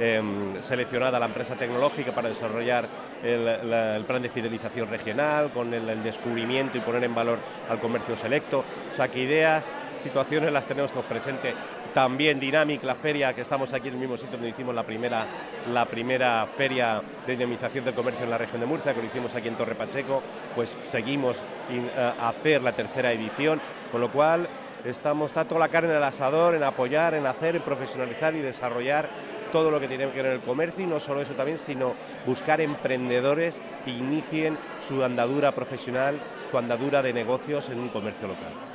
em, 0.00 0.60
seleccionada 0.62 1.18
la 1.18 1.26
empresa 1.26 1.56
tecnológica 1.56 2.12
para 2.12 2.28
desarrollar 2.28 2.86
el, 3.22 4.04
plan 4.04 4.22
de 4.22 4.28
fidelización 4.28 4.88
regional, 4.88 5.50
con 5.50 5.74
el, 5.74 5.88
el, 5.88 6.02
descubrimiento 6.02 6.78
y 6.78 6.80
poner 6.80 7.04
en 7.04 7.14
valor 7.14 7.38
al 7.68 7.80
comercio 7.80 8.16
selecto. 8.16 8.64
O 8.92 8.94
sea, 8.94 9.08
que 9.08 9.20
ideas, 9.20 9.74
situaciones 10.02 10.52
las 10.52 10.66
tenemos 10.66 10.92
todos 10.92 11.06
presentes 11.06 11.54
también 11.96 12.38
Dynamic, 12.38 12.82
la 12.82 12.94
feria 12.94 13.32
que 13.32 13.40
estamos 13.40 13.72
aquí 13.72 13.88
en 13.88 13.94
el 13.94 14.00
mismo 14.00 14.18
sitio 14.18 14.32
donde 14.32 14.50
hicimos 14.50 14.74
la 14.74 14.82
primera, 14.82 15.26
la 15.72 15.86
primera 15.86 16.46
feria 16.54 17.00
de 17.26 17.36
dinamización 17.36 17.86
del 17.86 17.94
comercio 17.94 18.22
en 18.24 18.28
la 18.28 18.36
región 18.36 18.60
de 18.60 18.66
Murcia, 18.66 18.92
que 18.92 19.00
lo 19.00 19.06
hicimos 19.06 19.34
aquí 19.34 19.48
en 19.48 19.54
Torre 19.54 19.74
Pacheco, 19.74 20.22
pues 20.54 20.76
seguimos 20.84 21.42
eh, 21.70 21.90
a 21.96 22.28
hacer 22.28 22.60
la 22.60 22.72
tercera 22.72 23.10
edición, 23.12 23.62
con 23.90 24.02
lo 24.02 24.12
cual 24.12 24.46
estamos, 24.84 25.30
está 25.30 25.46
toda 25.46 25.58
la 25.58 25.70
carne 25.70 25.88
en 25.88 25.96
el 25.96 26.02
asador, 26.02 26.54
en 26.54 26.64
apoyar, 26.64 27.14
en 27.14 27.24
hacer, 27.24 27.56
en 27.56 27.62
profesionalizar 27.62 28.34
y 28.34 28.40
desarrollar 28.40 29.08
todo 29.50 29.70
lo 29.70 29.80
que 29.80 29.88
tiene 29.88 30.10
que 30.10 30.20
ver 30.20 30.32
el 30.32 30.40
comercio 30.40 30.84
y 30.84 30.86
no 30.86 31.00
solo 31.00 31.22
eso 31.22 31.32
también, 31.32 31.56
sino 31.56 31.94
buscar 32.26 32.60
emprendedores 32.60 33.62
que 33.86 33.92
inicien 33.92 34.58
su 34.80 35.02
andadura 35.02 35.52
profesional, 35.52 36.20
su 36.50 36.58
andadura 36.58 37.00
de 37.00 37.14
negocios 37.14 37.70
en 37.70 37.78
un 37.78 37.88
comercio 37.88 38.28
local. 38.28 38.65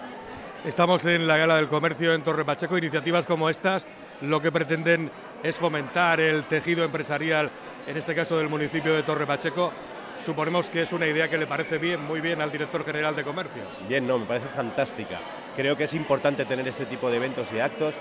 Estamos 0.64 1.04
en 1.06 1.26
la 1.26 1.38
Gala 1.38 1.56
del 1.56 1.70
Comercio 1.70 2.14
en 2.14 2.22
Torre 2.22 2.46
Pacheco. 2.46 2.78
Iniciativas 2.78 3.26
como 3.26 3.50
estas 3.50 3.88
lo 4.22 4.44
que 4.44 4.52
pretenden 4.52 5.10
es 5.42 5.58
fomentar 5.58 6.20
el 6.20 6.44
tejido 6.44 6.84
empresarial, 6.84 7.50
en 7.88 7.98
este 7.98 8.14
caso 8.14 8.38
del 8.38 8.48
municipio 8.48 8.94
de 8.94 9.02
Torre 9.02 9.26
Pacheco. 9.26 9.74
Suponemos 10.20 10.70
que 10.70 10.84
es 10.84 10.94
una 10.94 11.08
idea 11.08 11.28
que 11.32 11.40
le 11.40 11.48
parece 11.48 11.80
bien, 11.80 12.06
muy 12.06 12.22
bien 12.22 12.42
al 12.42 12.52
director 12.52 12.86
general 12.86 13.16
de 13.16 13.24
comercio. 13.24 13.64
Bien, 13.90 14.06
no, 14.06 14.20
me 14.20 14.28
parece 14.28 14.50
fantástica. 14.50 15.20
Creo 15.56 15.76
que 15.76 15.86
es 15.86 15.96
importante 15.96 16.46
tener 16.46 16.68
este 16.68 16.86
tipo 16.86 17.10
de 17.10 17.18
eventos 17.18 17.48
y 17.52 17.60
actos 17.60 17.96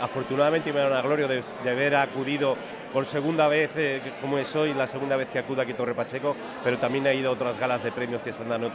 afortunadamente 0.00 0.72
me 0.72 0.80
da 0.80 1.02
gloria 1.02 1.26
de, 1.26 1.42
haber 1.68 1.96
acudido 1.96 2.56
por 2.92 3.04
segunda 3.06 3.48
vez, 3.48 3.70
eh, 3.76 4.00
como 4.20 4.38
es 4.38 4.54
hoy, 4.56 4.74
la 4.74 4.86
segunda 4.86 5.16
vez 5.16 5.28
que 5.28 5.38
acudo 5.38 5.62
aquí 5.62 5.72
a 5.72 5.76
Torre 5.76 5.94
Pacheco, 5.94 6.34
pero 6.64 6.78
también 6.78 7.06
he 7.06 7.14
ido 7.14 7.30
a 7.30 7.32
otras 7.32 7.58
galas 7.58 7.82
de 7.82 7.92
premios 7.92 8.22
que 8.22 8.32
se 8.32 8.44
dan 8.44 8.64
en, 8.64 8.72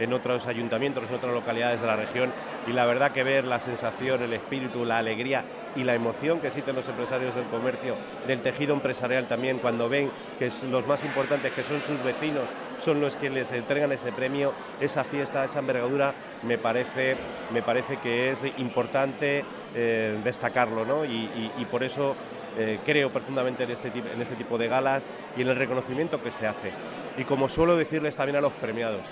en 0.00 0.12
otros 0.12 0.46
ayuntamientos, 0.46 1.04
en 1.08 1.14
otras 1.14 1.32
localidades 1.32 1.80
de 1.80 1.86
la 1.86 1.96
región, 1.96 2.32
y 2.66 2.72
la 2.72 2.84
verdad 2.84 3.12
que 3.12 3.22
ver 3.22 3.44
la 3.44 3.60
sensación, 3.60 4.22
el 4.22 4.32
espíritu, 4.32 4.84
la 4.84 4.98
alegría 4.98 5.44
y 5.76 5.84
la 5.84 5.94
emoción 5.94 6.40
que 6.40 6.50
sienten 6.50 6.76
los 6.76 6.88
empresarios 6.88 7.34
del 7.34 7.44
comercio, 7.46 7.96
del 8.26 8.40
tejido 8.40 8.74
empresarial 8.74 9.26
también, 9.26 9.58
cuando 9.58 9.88
ven 9.88 10.10
que 10.38 10.50
los 10.70 10.86
más 10.86 11.04
importantes, 11.04 11.52
que 11.52 11.62
son 11.62 11.82
sus 11.82 12.02
vecinos, 12.02 12.48
son 12.78 13.00
los 13.00 13.16
que 13.16 13.30
les 13.30 13.50
entregan 13.52 13.92
ese 13.92 14.12
premio, 14.12 14.52
esa 14.80 15.04
fiesta, 15.04 15.44
esa 15.44 15.58
envergadura, 15.58 16.14
me 16.42 16.58
parece, 16.58 17.16
me 17.52 17.62
parece 17.62 17.98
que 17.98 18.30
es 18.30 18.44
importante 18.58 19.44
eh, 19.74 20.18
destacarlo, 20.22 20.84
¿no? 20.84 21.04
y, 21.04 21.66
por 21.70 21.82
eso 21.82 22.14
eh, 22.56 22.78
creo 22.84 23.10
profundamente 23.10 23.64
en 23.64 23.70
este, 23.72 23.88
en 23.88 24.22
este 24.22 24.36
tipo 24.36 24.58
de 24.58 24.68
galas 24.68 25.10
y 25.36 25.42
en 25.42 25.48
el 25.48 25.56
reconocimiento 25.56 26.22
que 26.22 26.30
se 26.30 26.46
hace. 26.46 26.70
Y 27.18 27.24
como 27.24 27.48
suelo 27.48 27.76
decirles 27.76 28.16
también 28.16 28.36
a 28.36 28.40
los 28.40 28.52
premiados, 28.52 29.02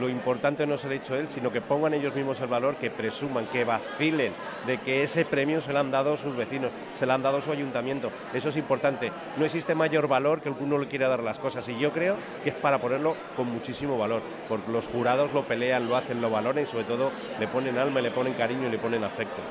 lo 0.00 0.08
importante 0.08 0.66
no 0.66 0.74
es 0.74 0.84
el 0.84 0.92
hecho 0.92 1.14
él, 1.14 1.28
sino 1.28 1.52
que 1.52 1.60
pongan 1.60 1.94
ellos 1.94 2.14
mismos 2.14 2.40
el 2.40 2.48
valor, 2.48 2.76
que 2.76 2.90
presuman, 2.90 3.46
que 3.46 3.64
vacilen 3.64 4.32
de 4.66 4.78
que 4.78 5.02
ese 5.02 5.24
premio 5.24 5.60
se 5.60 5.72
lo 5.72 5.78
han 5.78 5.90
dado 5.90 6.16
sus 6.16 6.34
vecinos, 6.34 6.72
se 6.94 7.06
lo 7.06 7.12
han 7.12 7.22
dado 7.22 7.40
su 7.40 7.52
ayuntamiento. 7.52 8.10
Eso 8.32 8.48
es 8.48 8.56
importante. 8.56 9.12
No 9.36 9.44
existe 9.44 9.74
mayor 9.74 10.08
valor 10.08 10.40
que 10.40 10.48
el 10.48 10.56
que 10.56 10.64
uno 10.64 10.78
le 10.78 10.88
quiera 10.88 11.08
dar 11.08 11.22
las 11.22 11.38
cosas 11.38 11.68
y 11.68 11.78
yo 11.78 11.92
creo 11.92 12.16
que 12.42 12.50
es 12.50 12.56
para 12.56 12.78
ponerlo 12.78 13.14
con 13.36 13.48
muchísimo 13.48 13.98
valor, 13.98 14.22
porque 14.48 14.72
los 14.72 14.88
jurados 14.88 15.32
lo 15.32 15.46
pelean, 15.46 15.88
lo 15.88 15.96
hacen, 15.96 16.20
lo 16.20 16.30
valoran 16.30 16.64
y 16.64 16.66
sobre 16.66 16.84
todo 16.84 17.12
le 17.38 17.46
ponen 17.46 17.78
alma, 17.78 18.00
le 18.00 18.10
ponen 18.10 18.32
cariño 18.34 18.68
y 18.68 18.70
le 18.70 18.78
ponen 18.78 19.04
afecto. 19.04 19.42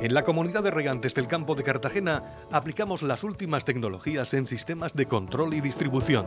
En 0.00 0.14
la 0.14 0.22
comunidad 0.22 0.62
de 0.62 0.70
regantes 0.70 1.12
del 1.12 1.26
campo 1.26 1.56
de 1.56 1.64
Cartagena 1.64 2.22
aplicamos 2.52 3.02
las 3.02 3.24
últimas 3.24 3.64
tecnologías 3.64 4.32
en 4.32 4.46
sistemas 4.46 4.94
de 4.94 5.06
control 5.06 5.54
y 5.54 5.60
distribución, 5.60 6.26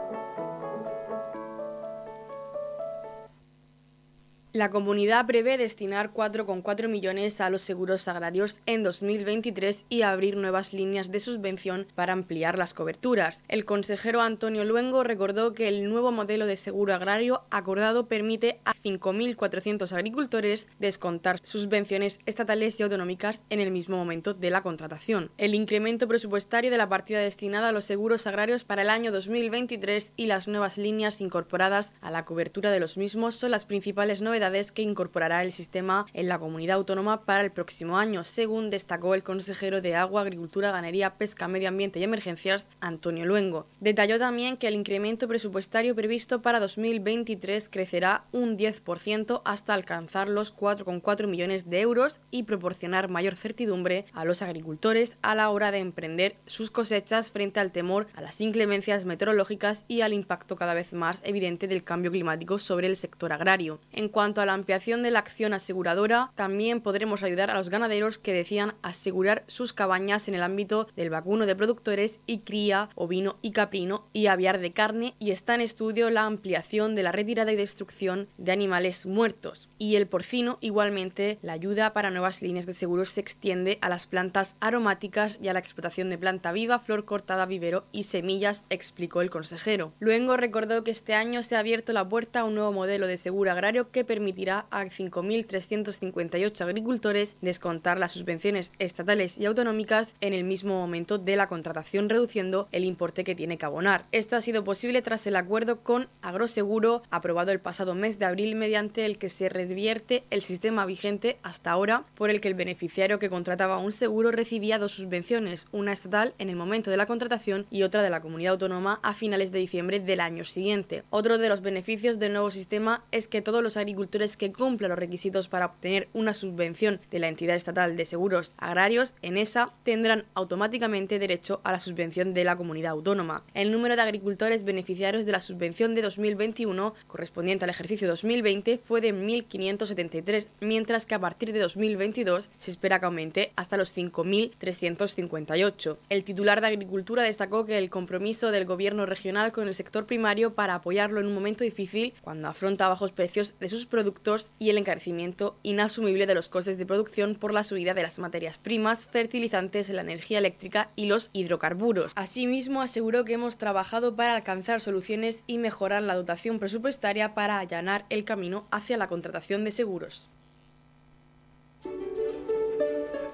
La 4.53 4.69
comunidad 4.69 5.25
prevé 5.27 5.57
destinar 5.57 6.11
4,4 6.13 6.89
millones 6.89 7.39
a 7.39 7.49
los 7.49 7.61
seguros 7.61 8.09
agrarios 8.09 8.57
en 8.65 8.83
2023 8.83 9.85
y 9.87 10.01
abrir 10.01 10.35
nuevas 10.35 10.73
líneas 10.73 11.09
de 11.09 11.21
subvención 11.21 11.87
para 11.95 12.11
ampliar 12.11 12.57
las 12.57 12.73
coberturas. 12.73 13.43
El 13.47 13.63
consejero 13.63 14.19
Antonio 14.19 14.65
Luengo 14.65 15.05
recordó 15.05 15.53
que 15.53 15.69
el 15.69 15.89
nuevo 15.89 16.11
modelo 16.11 16.47
de 16.47 16.57
seguro 16.57 16.93
agrario 16.93 17.43
acordado 17.49 18.07
permite 18.07 18.59
a 18.65 18.73
5.400 18.73 19.89
agricultores 19.93 20.67
descontar 20.79 21.39
subvenciones 21.41 22.19
estatales 22.25 22.77
y 22.77 22.83
autonómicas 22.83 23.43
en 23.49 23.61
el 23.61 23.71
mismo 23.71 23.95
momento 23.95 24.33
de 24.33 24.49
la 24.49 24.63
contratación. 24.63 25.31
El 25.37 25.55
incremento 25.55 26.09
presupuestario 26.09 26.71
de 26.71 26.77
la 26.77 26.89
partida 26.89 27.19
destinada 27.19 27.69
a 27.69 27.71
los 27.71 27.85
seguros 27.85 28.27
agrarios 28.27 28.65
para 28.65 28.81
el 28.81 28.89
año 28.89 29.13
2023 29.13 30.11
y 30.17 30.25
las 30.25 30.49
nuevas 30.49 30.77
líneas 30.77 31.21
incorporadas 31.21 31.93
a 32.01 32.11
la 32.11 32.25
cobertura 32.25 32.69
de 32.69 32.81
los 32.81 32.97
mismos 32.97 33.35
son 33.35 33.51
las 33.51 33.65
principales 33.65 34.21
novedades 34.21 34.40
que 34.73 34.81
incorporará 34.81 35.43
el 35.43 35.51
sistema 35.51 36.07
en 36.13 36.27
la 36.27 36.39
comunidad 36.39 36.77
autónoma 36.77 37.25
para 37.25 37.43
el 37.43 37.51
próximo 37.51 37.99
año, 37.99 38.23
según 38.23 38.71
destacó 38.71 39.13
el 39.13 39.21
consejero 39.21 39.81
de 39.81 39.95
Agua, 39.95 40.21
Agricultura, 40.21 40.71
Ganadería, 40.71 41.15
Pesca, 41.15 41.47
Medio 41.47 41.67
Ambiente 41.67 41.99
y 41.99 42.03
Emergencias, 42.03 42.67
Antonio 42.79 43.25
Luengo. 43.25 43.67
Detalló 43.79 44.17
también 44.17 44.57
que 44.57 44.67
el 44.67 44.73
incremento 44.73 45.27
presupuestario 45.27 45.93
previsto 45.93 46.41
para 46.41 46.59
2023 46.59 47.69
crecerá 47.69 48.23
un 48.31 48.57
10% 48.57 49.41
hasta 49.45 49.73
alcanzar 49.75 50.27
los 50.27 50.55
4,4 50.55 51.27
millones 51.27 51.69
de 51.69 51.81
euros 51.81 52.19
y 52.31 52.43
proporcionar 52.43 53.09
mayor 53.09 53.35
certidumbre 53.35 54.05
a 54.13 54.25
los 54.25 54.41
agricultores 54.41 55.17
a 55.21 55.35
la 55.35 55.51
hora 55.51 55.71
de 55.71 55.79
emprender 55.79 56.35
sus 56.47 56.71
cosechas 56.71 57.29
frente 57.29 57.59
al 57.59 57.71
temor 57.71 58.07
a 58.15 58.21
las 58.21 58.41
inclemencias 58.41 59.05
meteorológicas 59.05 59.85
y 59.87 60.01
al 60.01 60.13
impacto 60.13 60.55
cada 60.55 60.73
vez 60.73 60.93
más 60.93 61.21
evidente 61.23 61.67
del 61.67 61.83
cambio 61.83 62.09
climático 62.09 62.57
sobre 62.57 62.87
el 62.87 62.95
sector 62.95 63.33
agrario. 63.33 63.79
En 63.91 64.09
cuanto 64.09 64.30
cuanto 64.31 64.41
a 64.43 64.45
la 64.45 64.53
ampliación 64.53 65.03
de 65.03 65.11
la 65.11 65.19
acción 65.19 65.53
aseguradora, 65.53 66.31
también 66.35 66.79
podremos 66.79 67.21
ayudar 67.21 67.51
a 67.51 67.53
los 67.53 67.67
ganaderos 67.67 68.17
que 68.17 68.31
decían 68.31 68.75
asegurar 68.81 69.43
sus 69.47 69.73
cabañas 69.73 70.29
en 70.29 70.35
el 70.35 70.41
ámbito 70.41 70.87
del 70.95 71.09
vacuno 71.09 71.45
de 71.45 71.53
productores 71.53 72.21
y 72.27 72.37
cría 72.39 72.87
ovino 72.95 73.35
y 73.41 73.51
caprino 73.51 74.07
y 74.13 74.27
aviar 74.27 74.61
de 74.61 74.71
carne 74.71 75.15
y 75.19 75.31
está 75.31 75.55
en 75.55 75.59
estudio 75.59 76.09
la 76.11 76.23
ampliación 76.23 76.95
de 76.95 77.03
la 77.03 77.11
retirada 77.11 77.51
y 77.51 77.57
destrucción 77.57 78.29
de 78.37 78.53
animales 78.53 79.05
muertos. 79.05 79.67
Y 79.77 79.97
el 79.97 80.07
porcino, 80.07 80.59
igualmente, 80.61 81.37
la 81.41 81.51
ayuda 81.51 81.91
para 81.91 82.09
nuevas 82.09 82.41
líneas 82.41 82.65
de 82.65 82.73
seguros 82.73 83.09
se 83.09 83.19
extiende 83.19 83.79
a 83.81 83.89
las 83.89 84.07
plantas 84.07 84.55
aromáticas 84.61 85.39
y 85.41 85.49
a 85.49 85.53
la 85.53 85.59
explotación 85.59 86.09
de 86.09 86.17
planta 86.17 86.53
viva, 86.53 86.79
flor 86.79 87.03
cortada, 87.03 87.45
vivero 87.45 87.83
y 87.91 88.03
semillas, 88.03 88.65
explicó 88.69 89.19
el 89.19 89.29
consejero. 89.29 89.91
Luego 89.99 90.37
recordó 90.37 90.85
que 90.85 90.91
este 90.91 91.15
año 91.15 91.43
se 91.43 91.57
ha 91.57 91.59
abierto 91.59 91.91
la 91.91 92.07
puerta 92.07 92.39
a 92.39 92.45
un 92.45 92.55
nuevo 92.55 92.71
modelo 92.71 93.07
de 93.07 93.17
seguro 93.17 93.51
agrario 93.51 93.91
que 93.91 94.05
permite 94.05 94.20
permitirá 94.21 94.67
a 94.69 94.83
5.358 94.85 96.61
agricultores 96.61 97.37
descontar 97.41 97.97
las 97.97 98.11
subvenciones 98.11 98.71
estatales 98.77 99.39
y 99.39 99.47
autonómicas 99.47 100.15
en 100.21 100.33
el 100.33 100.43
mismo 100.43 100.79
momento 100.79 101.17
de 101.17 101.35
la 101.35 101.47
contratación, 101.47 102.07
reduciendo 102.07 102.67
el 102.71 102.85
importe 102.85 103.23
que 103.23 103.33
tiene 103.33 103.57
que 103.57 103.65
abonar. 103.65 104.05
Esto 104.11 104.35
ha 104.35 104.41
sido 104.41 104.63
posible 104.63 105.01
tras 105.01 105.25
el 105.25 105.35
acuerdo 105.35 105.81
con 105.81 106.07
Agroseguro, 106.21 107.01
aprobado 107.09 107.51
el 107.51 107.59
pasado 107.59 107.95
mes 107.95 108.19
de 108.19 108.25
abril, 108.25 108.53
mediante 108.53 109.07
el 109.07 109.17
que 109.17 109.27
se 109.27 109.49
revierte 109.49 110.23
el 110.29 110.43
sistema 110.43 110.85
vigente 110.85 111.39
hasta 111.41 111.71
ahora, 111.71 112.05
por 112.13 112.29
el 112.29 112.41
que 112.41 112.49
el 112.49 112.53
beneficiario 112.53 113.17
que 113.17 113.31
contrataba 113.31 113.79
un 113.79 113.91
seguro 113.91 114.29
recibía 114.29 114.77
dos 114.77 114.91
subvenciones, 114.91 115.67
una 115.71 115.93
estatal 115.93 116.35
en 116.37 116.49
el 116.49 116.55
momento 116.55 116.91
de 116.91 116.97
la 116.97 117.07
contratación 117.07 117.65
y 117.71 117.81
otra 117.81 118.03
de 118.03 118.11
la 118.11 118.21
comunidad 118.21 118.51
autónoma 118.53 118.99
a 119.01 119.15
finales 119.15 119.51
de 119.51 119.57
diciembre 119.57 119.99
del 119.99 120.19
año 120.19 120.43
siguiente. 120.43 121.03
Otro 121.09 121.39
de 121.39 121.49
los 121.49 121.61
beneficios 121.61 122.19
del 122.19 122.33
nuevo 122.33 122.51
sistema 122.51 123.03
es 123.11 123.27
que 123.27 123.41
todos 123.41 123.63
los 123.63 123.77
agricultores 123.77 124.10
que 124.11 124.51
cumplan 124.51 124.89
los 124.89 124.99
requisitos 124.99 125.47
para 125.47 125.67
obtener 125.67 126.09
una 126.13 126.33
subvención 126.33 126.99
de 127.09 127.19
la 127.19 127.29
entidad 127.29 127.55
estatal 127.55 127.95
de 127.95 128.03
seguros 128.03 128.55
agrarios, 128.57 129.15
en 129.21 129.37
esa 129.37 129.71
tendrán 129.83 130.25
automáticamente 130.33 131.17
derecho 131.17 131.61
a 131.63 131.71
la 131.71 131.79
subvención 131.79 132.33
de 132.33 132.43
la 132.43 132.57
comunidad 132.57 132.91
autónoma. 132.91 133.45
El 133.53 133.71
número 133.71 133.95
de 133.95 134.01
agricultores 134.01 134.65
beneficiarios 134.65 135.25
de 135.25 135.31
la 135.31 135.39
subvención 135.39 135.95
de 135.95 136.01
2021, 136.01 136.93
correspondiente 137.07 137.63
al 137.63 137.69
ejercicio 137.69 138.05
2020, 138.09 138.81
fue 138.83 138.99
de 138.99 139.13
1.573, 139.13 140.49
mientras 140.59 141.05
que 141.05 141.15
a 141.15 141.19
partir 141.19 141.53
de 141.53 141.59
2022 141.59 142.49
se 142.57 142.71
espera 142.71 142.99
que 142.99 143.05
aumente 143.05 143.53
hasta 143.55 143.77
los 143.77 143.95
5.358. 143.95 145.97
El 146.09 146.25
titular 146.25 146.59
de 146.59 146.67
Agricultura 146.67 147.23
destacó 147.23 147.65
que 147.65 147.77
el 147.77 147.89
compromiso 147.89 148.51
del 148.51 148.65
gobierno 148.65 149.05
regional 149.05 149.53
con 149.53 149.69
el 149.69 149.73
sector 149.73 150.05
primario 150.05 150.53
para 150.53 150.75
apoyarlo 150.75 151.21
en 151.21 151.27
un 151.27 151.33
momento 151.33 151.63
difícil, 151.63 152.13
cuando 152.21 152.49
afronta 152.49 152.89
bajos 152.89 153.13
precios 153.13 153.55
de 153.57 153.69
sus 153.69 153.85
productos, 153.85 154.00
productos 154.01 154.49
y 154.57 154.71
el 154.71 154.79
encarecimiento 154.79 155.55
inasumible 155.61 156.25
de 156.25 156.33
los 156.33 156.49
costes 156.49 156.79
de 156.79 156.87
producción 156.87 157.35
por 157.35 157.53
la 157.53 157.63
subida 157.63 157.93
de 157.93 158.01
las 158.01 158.17
materias 158.17 158.57
primas, 158.57 159.05
fertilizantes, 159.05 159.89
la 159.89 160.01
energía 160.01 160.39
eléctrica 160.39 160.89
y 160.95 161.05
los 161.05 161.29
hidrocarburos. 161.33 162.13
Asimismo, 162.15 162.81
aseguró 162.81 163.25
que 163.25 163.33
hemos 163.33 163.57
trabajado 163.57 164.15
para 164.15 164.35
alcanzar 164.35 164.81
soluciones 164.81 165.43
y 165.45 165.59
mejorar 165.59 166.01
la 166.01 166.15
dotación 166.15 166.57
presupuestaria 166.57 167.35
para 167.35 167.59
allanar 167.59 168.05
el 168.09 168.23
camino 168.23 168.65
hacia 168.71 168.97
la 168.97 169.05
contratación 169.05 169.63
de 169.65 169.71
seguros. 169.71 170.31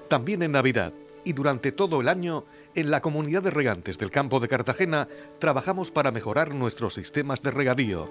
También 0.08 0.42
en 0.42 0.52
Navidad 0.52 0.92
y 1.24 1.32
durante 1.32 1.72
todo 1.72 2.02
el 2.02 2.08
año, 2.08 2.44
en 2.74 2.90
la 2.90 3.00
comunidad 3.00 3.42
de 3.42 3.50
regantes 3.50 3.96
del 3.96 4.10
campo 4.10 4.38
de 4.38 4.48
Cartagena 4.48 5.08
trabajamos 5.38 5.90
para 5.90 6.10
mejorar 6.10 6.54
nuestros 6.54 6.92
sistemas 6.92 7.42
de 7.42 7.52
regadío 7.52 8.10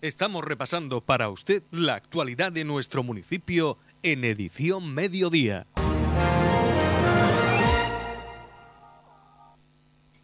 Estamos 0.00 0.44
repasando 0.44 1.00
para 1.00 1.28
usted 1.28 1.64
la 1.72 1.94
actualidad 1.94 2.52
de 2.52 2.62
nuestro 2.62 3.02
municipio 3.02 3.78
en 4.04 4.22
edición 4.22 4.94
mediodía. 4.94 5.66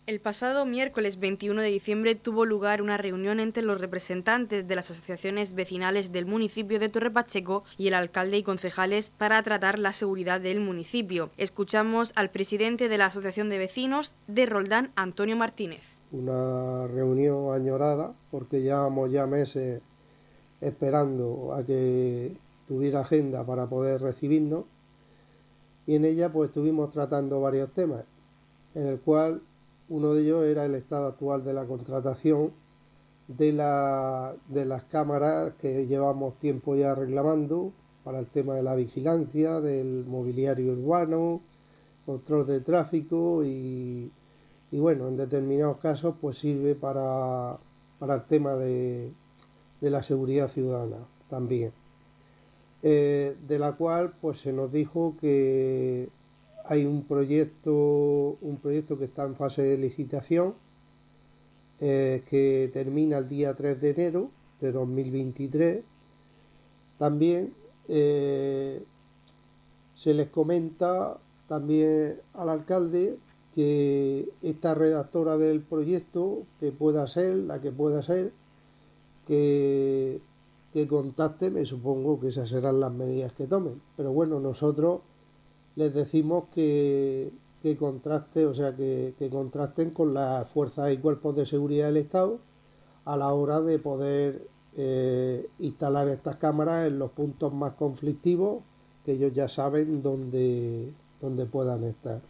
El 0.07 0.21
pasado 0.21 0.65
miércoles 0.65 1.19
21 1.19 1.61
de 1.61 1.69
diciembre 1.69 2.15
tuvo 2.15 2.45
lugar 2.45 2.83
una 2.83 2.99
reunión 2.99 3.41
entre 3.41 3.65
los 3.65 3.81
representantes 3.81 4.69
de 4.69 4.77
las 4.77 4.93
asociaciones 4.93 5.55
vecinales 5.55 6.13
del 6.13 6.27
municipio 6.27 6.79
de 6.79 6.89
Torre 6.89 7.11
Pacheco 7.11 7.65
y 7.77 7.89
el 7.89 7.95
alcalde 7.95 8.37
y 8.37 8.43
concejales 8.45 9.11
para 9.11 9.43
tratar 9.43 9.81
la 9.81 9.93
seguridad 9.93 10.41
del 10.41 10.61
municipio. 10.61 11.31
Escuchamos 11.37 12.13
al 12.15 12.31
presidente 12.31 12.89
de 12.89 12.99
la 12.99 13.07
Asociación 13.07 13.49
de 13.49 13.59
Vecinos 13.59 14.15
de 14.29 14.47
Roldán, 14.47 14.93
Antonio 14.95 15.37
Martínez. 15.37 15.97
Una 16.15 16.87
reunión 16.87 17.53
añorada 17.53 18.15
porque 18.31 18.63
llevamos 18.63 19.11
ya 19.11 19.27
meses 19.27 19.83
esperando 20.61 21.53
a 21.53 21.65
que 21.65 22.37
tuviera 22.69 23.01
agenda 23.01 23.45
para 23.45 23.69
poder 23.69 24.01
recibirnos. 24.01 24.65
Y 25.89 25.97
en 25.97 26.05
ella 26.05 26.33
pues 26.33 26.51
estuvimos 26.51 26.91
tratando 26.91 27.41
varios 27.41 27.73
temas, 27.73 28.05
en 28.77 28.87
el 28.87 29.01
cual 29.01 29.43
uno 29.89 30.15
de 30.15 30.23
ellos 30.23 30.45
era 30.45 30.65
el 30.65 30.77
estado 30.77 31.09
actual 31.09 31.43
de 31.43 31.53
la 31.53 31.67
contratación 31.67 32.53
de, 33.27 33.53
la, 33.53 34.37
de 34.49 34.67
las 34.67 34.85
cámaras 34.85 35.55
que 35.55 35.89
llevamos 35.89 36.39
tiempo 36.39 36.77
ya 36.77 36.95
reclamando 36.95 37.73
para 38.05 38.21
el 38.21 38.29
tema 38.29 38.55
de 38.55 38.63
la 38.63 38.77
vigilancia, 38.77 39.61
del 39.61 40.05
mobiliario 40.07 40.75
urbano, 40.75 41.41
control 42.07 42.47
de 42.47 42.61
tráfico 42.61 43.45
y, 43.45 44.13
bueno, 44.79 45.09
en 45.09 45.17
determinados 45.17 45.79
casos 45.79 46.15
pues 46.21 46.39
sirve 46.39 46.75
para, 46.75 47.59
para 47.99 48.15
el 48.15 48.25
tema 48.25 48.55
de, 48.55 49.13
de 49.81 49.91
la 49.91 50.03
seguridad 50.03 50.49
ciudadana 50.49 51.07
también. 51.29 51.73
Eh, 52.83 53.37
de 53.47 53.59
la 53.59 53.73
cual 53.73 54.13
pues 54.21 54.41
se 54.41 54.53
nos 54.53 54.71
dijo 54.71 55.17
que 55.19 56.11
hay 56.67 56.85
un 56.85 57.05
proyecto, 57.05 58.37
un 58.41 58.59
proyecto 58.61 58.99
que 58.99 59.05
está 59.05 59.25
en 59.25 59.37
fase 59.37 59.63
de 59.63 59.79
licitación 59.79 60.55
eh, 61.81 62.23
que 62.29 62.71
termina 62.73 63.19
el 63.19 63.29
día 63.29 63.55
3 63.55 63.81
de 63.81 63.91
enero 63.91 64.31
de 64.61 64.73
2023. 64.73 65.83
También 66.99 67.55
eh, 67.89 68.85
se 69.95 70.15
les 70.15 70.29
comenta 70.29 71.19
también 71.47 72.21
al 72.35 72.49
alcalde 72.49 73.19
que 73.55 74.29
esta 74.43 74.75
redactora 74.75 75.37
del 75.37 75.63
proyecto, 75.63 76.43
que 76.59 76.73
pueda 76.73 77.07
ser, 77.07 77.37
la 77.37 77.61
que 77.61 77.71
pueda 77.71 78.03
ser, 78.03 78.33
que, 79.27 80.21
que 80.73 80.89
contacte, 80.89 81.51
me 81.51 81.65
supongo 81.65 82.19
que 82.19 82.29
esas 82.29 82.51
serán 82.51 82.81
las 82.81 82.93
medidas 82.93 83.33
que 83.33 83.47
tomen. 83.47 83.81
Pero 83.97 84.13
bueno, 84.13 84.41
nosotros 84.41 85.03
les 85.77 85.95
decimos 85.95 86.45
que, 86.53 87.33
que 87.65 87.77
contraste, 87.77 88.45
o 88.45 88.53
sea, 88.53 88.75
que, 88.77 89.15
contrasten 89.31 89.91
con 89.91 90.13
las 90.13 90.47
fuerzas 90.49 90.93
y 90.93 90.99
cuerpos 90.99 91.37
de 91.37 91.47
seguridad 91.47 91.87
del 91.87 91.99
Estado 91.99 92.39
a 93.05 93.17
la 93.17 93.33
hora 93.33 93.61
de 93.61 93.79
poder 93.79 94.49
eh, 94.77 95.49
instalar 95.61 96.09
estas 96.09 96.37
cámaras 96.37 96.87
en 96.87 96.99
los 96.99 97.13
puntos 97.13 97.55
más 97.55 97.75
conflictivos 97.75 98.65
que 99.05 99.13
ellos 99.13 99.33
ya 99.33 99.49
saben 99.49 100.03
dónde, 100.03 100.93
dónde 101.21 101.47
puedan 101.47 101.85
estar. 101.85 102.21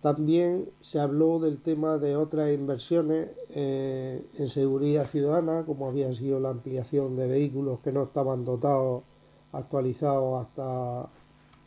También 0.00 0.70
se 0.80 1.00
habló 1.00 1.40
del 1.40 1.60
tema 1.60 1.98
de 1.98 2.16
otras 2.16 2.52
inversiones 2.52 3.30
eh, 3.50 4.24
en 4.38 4.48
seguridad 4.48 5.06
ciudadana, 5.06 5.64
como 5.66 5.88
había 5.88 6.12
sido 6.12 6.38
la 6.38 6.50
ampliación 6.50 7.16
de 7.16 7.26
vehículos 7.26 7.80
que 7.80 7.90
no 7.90 8.04
estaban 8.04 8.44
dotados, 8.44 9.02
actualizados 9.50 10.40
hasta, 10.40 11.08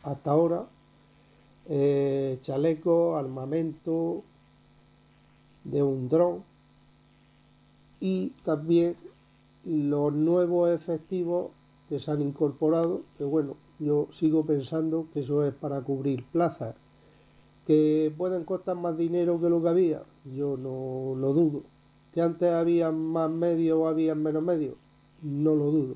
hasta 0.02 0.30
ahora, 0.30 0.66
eh, 1.66 2.38
chaleco, 2.40 3.16
armamento 3.16 4.22
de 5.64 5.82
un 5.82 6.08
dron. 6.08 6.42
Y 8.00 8.30
también 8.44 8.96
los 9.64 10.12
nuevos 10.14 10.70
efectivos 10.70 11.50
que 11.88 12.00
se 12.00 12.10
han 12.10 12.22
incorporado, 12.22 13.02
que 13.18 13.24
bueno, 13.24 13.56
yo 13.78 14.08
sigo 14.10 14.46
pensando 14.46 15.08
que 15.12 15.20
eso 15.20 15.44
es 15.44 15.52
para 15.52 15.82
cubrir 15.82 16.24
plazas, 16.24 16.74
que 17.66 18.12
pueden 18.16 18.44
costar 18.44 18.76
más 18.76 18.96
dinero 18.96 19.40
que 19.40 19.48
lo 19.48 19.62
que 19.62 19.68
había, 19.68 20.02
yo 20.24 20.56
no 20.56 21.14
lo 21.16 21.32
dudo, 21.32 21.62
que 22.12 22.20
antes 22.20 22.52
había 22.52 22.90
más 22.90 23.30
medios 23.30 23.78
o 23.78 23.86
había 23.86 24.14
menos 24.14 24.44
medios, 24.44 24.74
no 25.22 25.54
lo 25.54 25.70
dudo, 25.70 25.94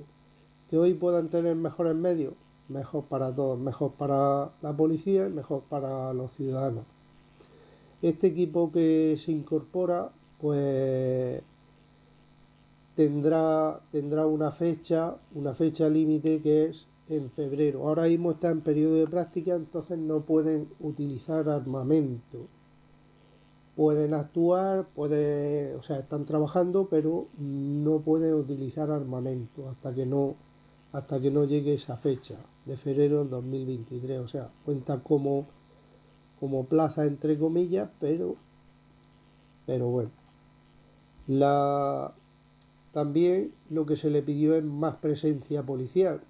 que 0.71 0.79
hoy 0.79 0.95
puedan 0.95 1.29
tener 1.29 1.57
mejores 1.57 1.95
medios, 1.95 2.35
mejor 2.69 3.05
para 3.05 3.35
todos, 3.35 3.59
mejor 3.59 3.93
para 3.93 4.53
la 4.63 4.77
policía 4.77 5.27
y 5.27 5.31
mejor 5.31 5.63
para 5.69 6.13
los 6.13 6.33
ciudadanos. 6.33 6.85
Este 8.03 8.29
equipo 8.29 8.71
que 8.71 9.17
se 9.19 9.33
incorpora, 9.33 10.11
pues 10.39 11.43
tendrá, 12.95 13.81
tendrá 13.91 14.27
una 14.27 14.51
fecha, 14.51 15.17
una 15.35 15.55
fecha 15.55 15.89
límite 15.89 16.41
que 16.43 16.67
es 16.67 16.87
en 17.09 17.31
febrero. 17.31 17.87
Ahora 17.87 18.05
mismo 18.05 18.33
está 18.33 18.51
en 18.51 18.61
periodo 18.61 18.97
de 18.97 19.07
práctica, 19.07 19.55
entonces 19.55 19.99
no 19.99 20.23
pueden 20.23 20.69
utilizar 20.81 21.49
armamento. 21.49 22.47
Pueden 23.77 24.15
actuar, 24.15 24.89
puede, 24.95 25.75
o 25.75 25.83
sea, 25.83 25.97
están 25.97 26.25
trabajando, 26.25 26.89
pero 26.89 27.29
no 27.39 28.01
pueden 28.01 28.35
utilizar 28.35 28.91
armamento 28.91 29.69
hasta 29.69 29.95
que 29.95 30.07
no, 30.07 30.35
hasta 30.93 31.21
que 31.21 31.31
no 31.31 31.45
llegue 31.45 31.75
esa 31.75 31.97
fecha 31.97 32.37
de 32.65 32.77
febrero 32.77 33.19
del 33.21 33.31
2023. 33.31 34.21
O 34.21 34.29
sea, 34.29 34.51
cuenta 34.65 35.03
como, 35.03 35.47
como 36.41 36.65
plaza 36.65 37.05
entre 37.05 37.39
comillas, 37.39 37.91
pero, 38.01 38.37
pero 39.67 39.89
bueno. 39.89 40.11
La, 41.27 42.15
también 42.93 43.53
lo 43.69 43.85
que 43.85 43.97
se 43.97 44.09
le 44.09 44.23
pidió 44.23 44.55
es 44.55 44.65
más 44.65 44.95
presencia 44.97 45.65
policial. 45.65 46.23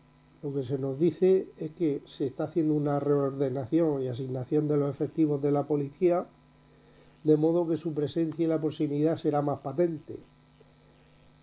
Lo 0.47 0.55
que 0.55 0.63
se 0.63 0.79
nos 0.79 1.01
dice 1.01 1.49
es 1.59 1.73
que 1.73 2.03
se 2.05 2.25
está 2.25 2.45
haciendo 2.45 2.75
una 2.75 3.01
reordenación 3.01 4.01
y 4.01 4.07
asignación 4.07 4.69
de 4.69 4.77
los 4.77 4.89
efectivos 4.89 5.43
de 5.43 5.51
la 5.51 5.67
policía, 5.67 6.29
de 7.25 7.37
modo 7.37 7.67
que 7.67 7.77
su 7.77 7.95
presencia 7.95 8.45
y 8.45 8.47
la 8.47 8.61
proximidad 8.61 9.17
será 9.17 9.43
más 9.43 9.59
patente. 9.59 10.21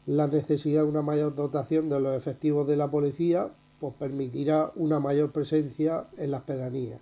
La 0.06 0.28
necesidad 0.28 0.84
de 0.84 0.88
una 0.88 1.02
mayor 1.02 1.36
dotación 1.36 1.90
de 1.90 2.00
los 2.00 2.16
efectivos 2.16 2.66
de 2.66 2.78
la 2.78 2.90
policía 2.90 3.52
pues 3.82 3.94
permitirá 3.96 4.72
una 4.78 5.02
mayor 5.02 5.34
presencia 5.34 6.08
en 6.16 6.32
las 6.32 6.44
pedanías. 6.44 7.02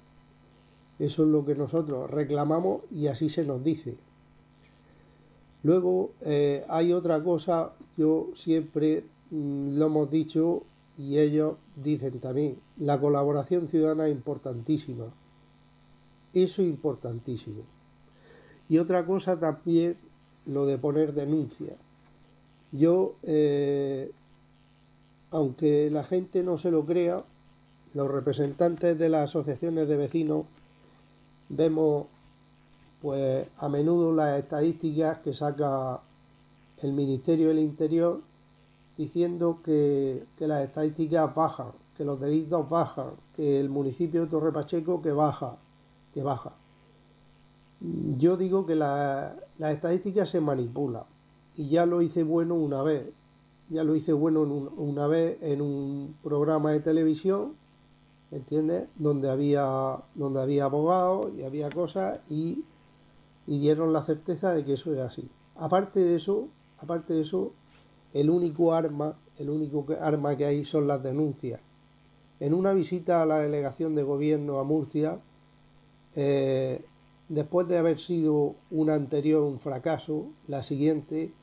Eso 0.97 1.21
es 1.21 1.29
lo 1.29 1.45
que 1.45 1.53
nosotros 1.53 2.09
reclamamos 2.09 2.81
y 2.89 3.05
así 3.07 3.29
se 3.29 3.45
nos 3.45 3.63
dice. 3.63 3.95
Luego 5.61 6.13
eh, 6.21 6.65
hay 6.67 6.93
otra 6.93 7.23
cosa, 7.23 7.73
yo 7.95 8.29
siempre 8.33 9.03
mm, 9.29 9.77
lo 9.77 9.85
hemos 9.85 10.09
dicho 10.09 10.63
y 11.01 11.17
ellos 11.17 11.55
dicen 11.75 12.19
también, 12.19 12.59
la 12.77 12.99
colaboración 12.99 13.67
ciudadana 13.67 14.07
es 14.07 14.11
importantísima. 14.13 15.05
Eso 16.33 16.61
es 16.61 16.67
importantísimo. 16.67 17.63
Y 18.69 18.77
otra 18.77 19.05
cosa 19.05 19.39
también, 19.39 19.97
lo 20.45 20.65
de 20.65 20.77
poner 20.77 21.13
denuncia. 21.13 21.75
Yo 22.71 23.15
eh, 23.23 24.11
aunque 25.31 25.89
la 25.89 26.03
gente 26.03 26.43
no 26.43 26.57
se 26.57 26.71
lo 26.71 26.85
crea, 26.85 27.23
los 27.93 28.11
representantes 28.11 28.97
de 28.99 29.09
las 29.09 29.29
asociaciones 29.29 29.87
de 29.87 29.97
vecinos 29.97 30.45
vemos 31.49 32.07
pues 33.01 33.47
a 33.57 33.67
menudo 33.67 34.13
las 34.13 34.37
estadísticas 34.37 35.19
que 35.19 35.33
saca 35.33 36.01
el 36.79 36.93
Ministerio 36.93 37.47
del 37.47 37.59
Interior 37.59 38.21
diciendo 38.97 39.59
que, 39.63 40.25
las 40.39 40.63
estadísticas 40.63 41.33
bajan, 41.33 41.71
que 41.95 42.05
los 42.05 42.19
delitos 42.19 42.69
bajan, 42.69 43.11
que 43.33 43.59
el 43.59 43.69
municipio 43.69 44.21
de 44.21 44.27
Torre 44.27 44.51
Pacheco 44.51 45.01
que 45.01 45.11
baja, 45.11 45.57
que 46.13 46.23
baja. 46.23 46.53
Yo 47.79 48.37
digo 48.37 48.65
que 48.65 48.75
las 48.75 49.33
estadísticas 49.59 50.29
se 50.29 50.39
manipulan 50.39 51.03
y 51.57 51.69
ya 51.69 51.85
lo 51.85 52.01
hice 52.01 52.23
bueno 52.23 52.55
una 52.55 52.83
vez 52.83 53.11
ya 53.71 53.85
lo 53.85 53.95
hice 53.95 54.11
bueno 54.11 54.41
una 54.41 55.07
vez 55.07 55.41
en 55.41 55.61
un 55.61 56.17
programa 56.21 56.71
de 56.71 56.81
televisión, 56.81 57.53
¿entiendes? 58.29 58.89
Donde 58.97 59.29
había, 59.29 60.03
donde 60.13 60.41
había 60.41 60.65
abogados 60.65 61.31
y 61.37 61.43
había 61.43 61.69
cosas 61.69 62.19
y, 62.29 62.65
dieron 63.47 63.91
la 63.91 64.01
certeza 64.01 64.53
de 64.53 64.63
que 64.63 64.73
eso 64.73 64.93
era 64.93 65.05
así. 65.05 65.29
Aparte 65.55 66.01
de 66.01 66.15
eso, 66.15 66.47
aparte 66.79 67.13
de 67.13 67.21
eso, 67.21 67.53
el 68.13 68.29
único 68.29 68.73
arma, 68.73 69.17
el 69.37 69.49
único 69.49 69.85
arma 69.99 70.35
que 70.35 70.45
hay 70.45 70.65
son 70.65 70.87
las 70.87 71.01
denuncias. 71.01 71.59
En 72.39 72.53
una 72.53 72.73
visita 72.73 73.21
a 73.21 73.25
la 73.25 73.39
delegación 73.39 73.95
de 73.95 74.03
gobierno 74.03 74.59
a 74.59 74.63
Murcia, 74.63 75.19
eh, 76.15 76.83
después 77.29 77.67
de 77.67 77.77
haber 77.77 77.99
sido 77.99 78.55
una 78.71 78.95
anterior 78.95 79.43
un 79.43 79.59
fracaso, 79.59 80.25
la 80.47 80.63
siguiente 80.63 81.33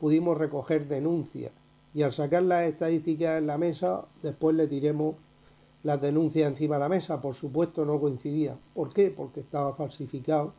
pudimos 0.00 0.36
recoger 0.36 0.88
denuncias 0.88 1.52
y 1.96 2.02
al 2.02 2.12
sacar 2.12 2.42
las 2.42 2.64
estadísticas 2.64 3.38
en 3.38 3.46
la 3.46 3.56
mesa, 3.56 4.04
después 4.22 4.54
le 4.54 4.66
tiremos 4.66 5.14
las 5.82 5.98
denuncias 5.98 6.46
encima 6.46 6.74
de 6.74 6.80
la 6.80 6.90
mesa. 6.90 7.22
Por 7.22 7.34
supuesto 7.34 7.86
no 7.86 7.98
coincidía. 7.98 8.58
¿Por 8.74 8.92
qué? 8.92 9.10
Porque 9.10 9.40
estaba 9.40 9.74
falsificado 9.74 10.52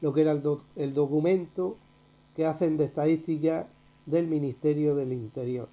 lo 0.00 0.12
que 0.12 0.22
era 0.22 0.32
el, 0.32 0.42
el 0.74 0.92
documento 0.92 1.76
que 2.34 2.44
hacen 2.44 2.76
de 2.76 2.86
estadística 2.86 3.68
del 4.10 4.26
Ministerio 4.26 4.94
del 4.94 5.12
Interior. 5.12 5.68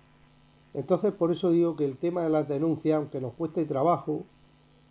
Entonces, 0.74 1.12
por 1.14 1.32
eso 1.32 1.52
digo 1.52 1.76
que 1.76 1.86
el 1.86 1.98
tema 1.98 2.24
de 2.24 2.30
las 2.30 2.48
denuncias, 2.48 2.98
aunque 2.98 3.20
nos 3.20 3.34
cueste 3.34 3.66
trabajo, 3.66 4.24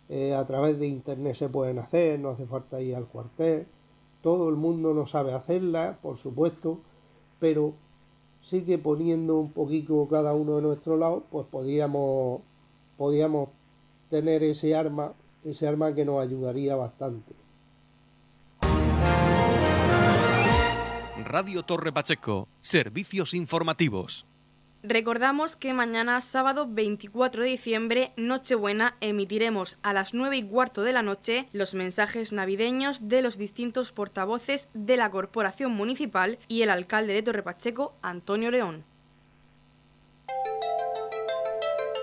eh, 0.09 0.33
a 0.33 0.45
través 0.45 0.79
de 0.79 0.87
Internet 0.87 1.35
se 1.35 1.49
pueden 1.49 1.79
hacer, 1.79 2.19
no 2.19 2.29
hace 2.29 2.45
falta 2.45 2.81
ir 2.81 2.95
al 2.95 3.07
cuartel, 3.07 3.67
todo 4.21 4.49
el 4.49 4.55
mundo 4.55 4.93
no 4.93 5.05
sabe 5.05 5.33
hacerla, 5.33 5.99
por 6.01 6.17
supuesto, 6.17 6.79
pero 7.39 7.73
sí 8.41 8.63
que 8.63 8.77
poniendo 8.77 9.37
un 9.37 9.51
poquito 9.51 10.07
cada 10.09 10.33
uno 10.33 10.57
de 10.57 10.61
nuestro 10.61 10.97
lado, 10.97 11.23
pues 11.29 11.45
podríamos, 11.47 12.41
podríamos 12.97 13.49
tener 14.09 14.43
ese 14.43 14.75
arma, 14.75 15.13
ese 15.43 15.67
arma 15.67 15.93
que 15.93 16.05
nos 16.05 16.21
ayudaría 16.21 16.75
bastante. 16.75 17.46
Radio 21.27 21.63
Torre 21.63 21.91
Pacheco, 21.91 22.47
servicios 22.61 23.33
informativos. 23.33 24.25
Recordamos 24.81 25.57
que 25.57 25.73
mañana, 25.73 26.21
sábado 26.21 26.67
24 26.69 27.43
de 27.43 27.49
diciembre, 27.49 28.13
Nochebuena, 28.15 28.95
emitiremos 29.01 29.77
a 29.83 29.91
las 29.91 30.13
9 30.13 30.37
y 30.37 30.43
cuarto 30.43 30.83
de 30.83 30.93
la 30.93 31.01
noche 31.01 31.49
los 31.51 31.73
mensajes 31.73 32.31
navideños 32.31 33.09
de 33.09 33.21
los 33.21 33.37
distintos 33.37 33.91
portavoces 33.91 34.69
de 34.73 34.95
la 34.95 35.11
Corporación 35.11 35.73
Municipal 35.73 36.39
y 36.47 36.61
el 36.61 36.69
alcalde 36.69 37.13
de 37.13 37.23
Torrepacheco, 37.23 37.97
Antonio 38.01 38.49
León. 38.49 38.85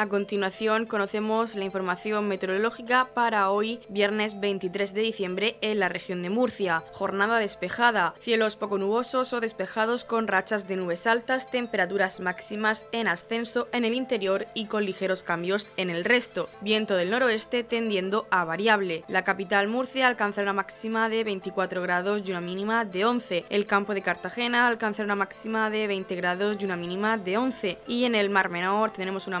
A 0.00 0.08
continuación 0.08 0.86
conocemos 0.86 1.56
la 1.56 1.66
información 1.66 2.26
meteorológica 2.26 3.10
para 3.12 3.50
hoy, 3.50 3.80
viernes 3.90 4.40
23 4.40 4.94
de 4.94 5.02
diciembre, 5.02 5.58
en 5.60 5.78
la 5.78 5.90
región 5.90 6.22
de 6.22 6.30
Murcia. 6.30 6.82
Jornada 6.92 7.38
despejada, 7.38 8.14
cielos 8.18 8.56
poco 8.56 8.78
nubosos 8.78 9.34
o 9.34 9.40
despejados 9.40 10.06
con 10.06 10.26
rachas 10.26 10.66
de 10.66 10.76
nubes 10.76 11.06
altas, 11.06 11.50
temperaturas 11.50 12.20
máximas 12.20 12.86
en 12.92 13.08
ascenso 13.08 13.68
en 13.72 13.84
el 13.84 13.92
interior 13.92 14.46
y 14.54 14.68
con 14.68 14.86
ligeros 14.86 15.22
cambios 15.22 15.68
en 15.76 15.90
el 15.90 16.06
resto. 16.06 16.48
Viento 16.62 16.96
del 16.96 17.10
noroeste 17.10 17.62
tendiendo 17.62 18.26
a 18.30 18.46
variable. 18.46 19.02
La 19.06 19.22
capital 19.24 19.68
Murcia 19.68 20.08
alcanza 20.08 20.40
una 20.40 20.54
máxima 20.54 21.10
de 21.10 21.24
24 21.24 21.82
grados 21.82 22.22
y 22.24 22.30
una 22.30 22.40
mínima 22.40 22.86
de 22.86 23.04
11. 23.04 23.44
El 23.50 23.66
campo 23.66 23.92
de 23.92 24.00
Cartagena 24.00 24.66
alcanza 24.66 25.04
una 25.04 25.14
máxima 25.14 25.68
de 25.68 25.86
20 25.86 26.16
grados 26.16 26.56
y 26.58 26.64
una 26.64 26.76
mínima 26.78 27.18
de 27.18 27.36
11. 27.36 27.78
Y 27.86 28.04
en 28.04 28.14
el 28.14 28.30
Mar 28.30 28.48
Menor 28.48 28.92
tenemos 28.92 29.26
una 29.26 29.40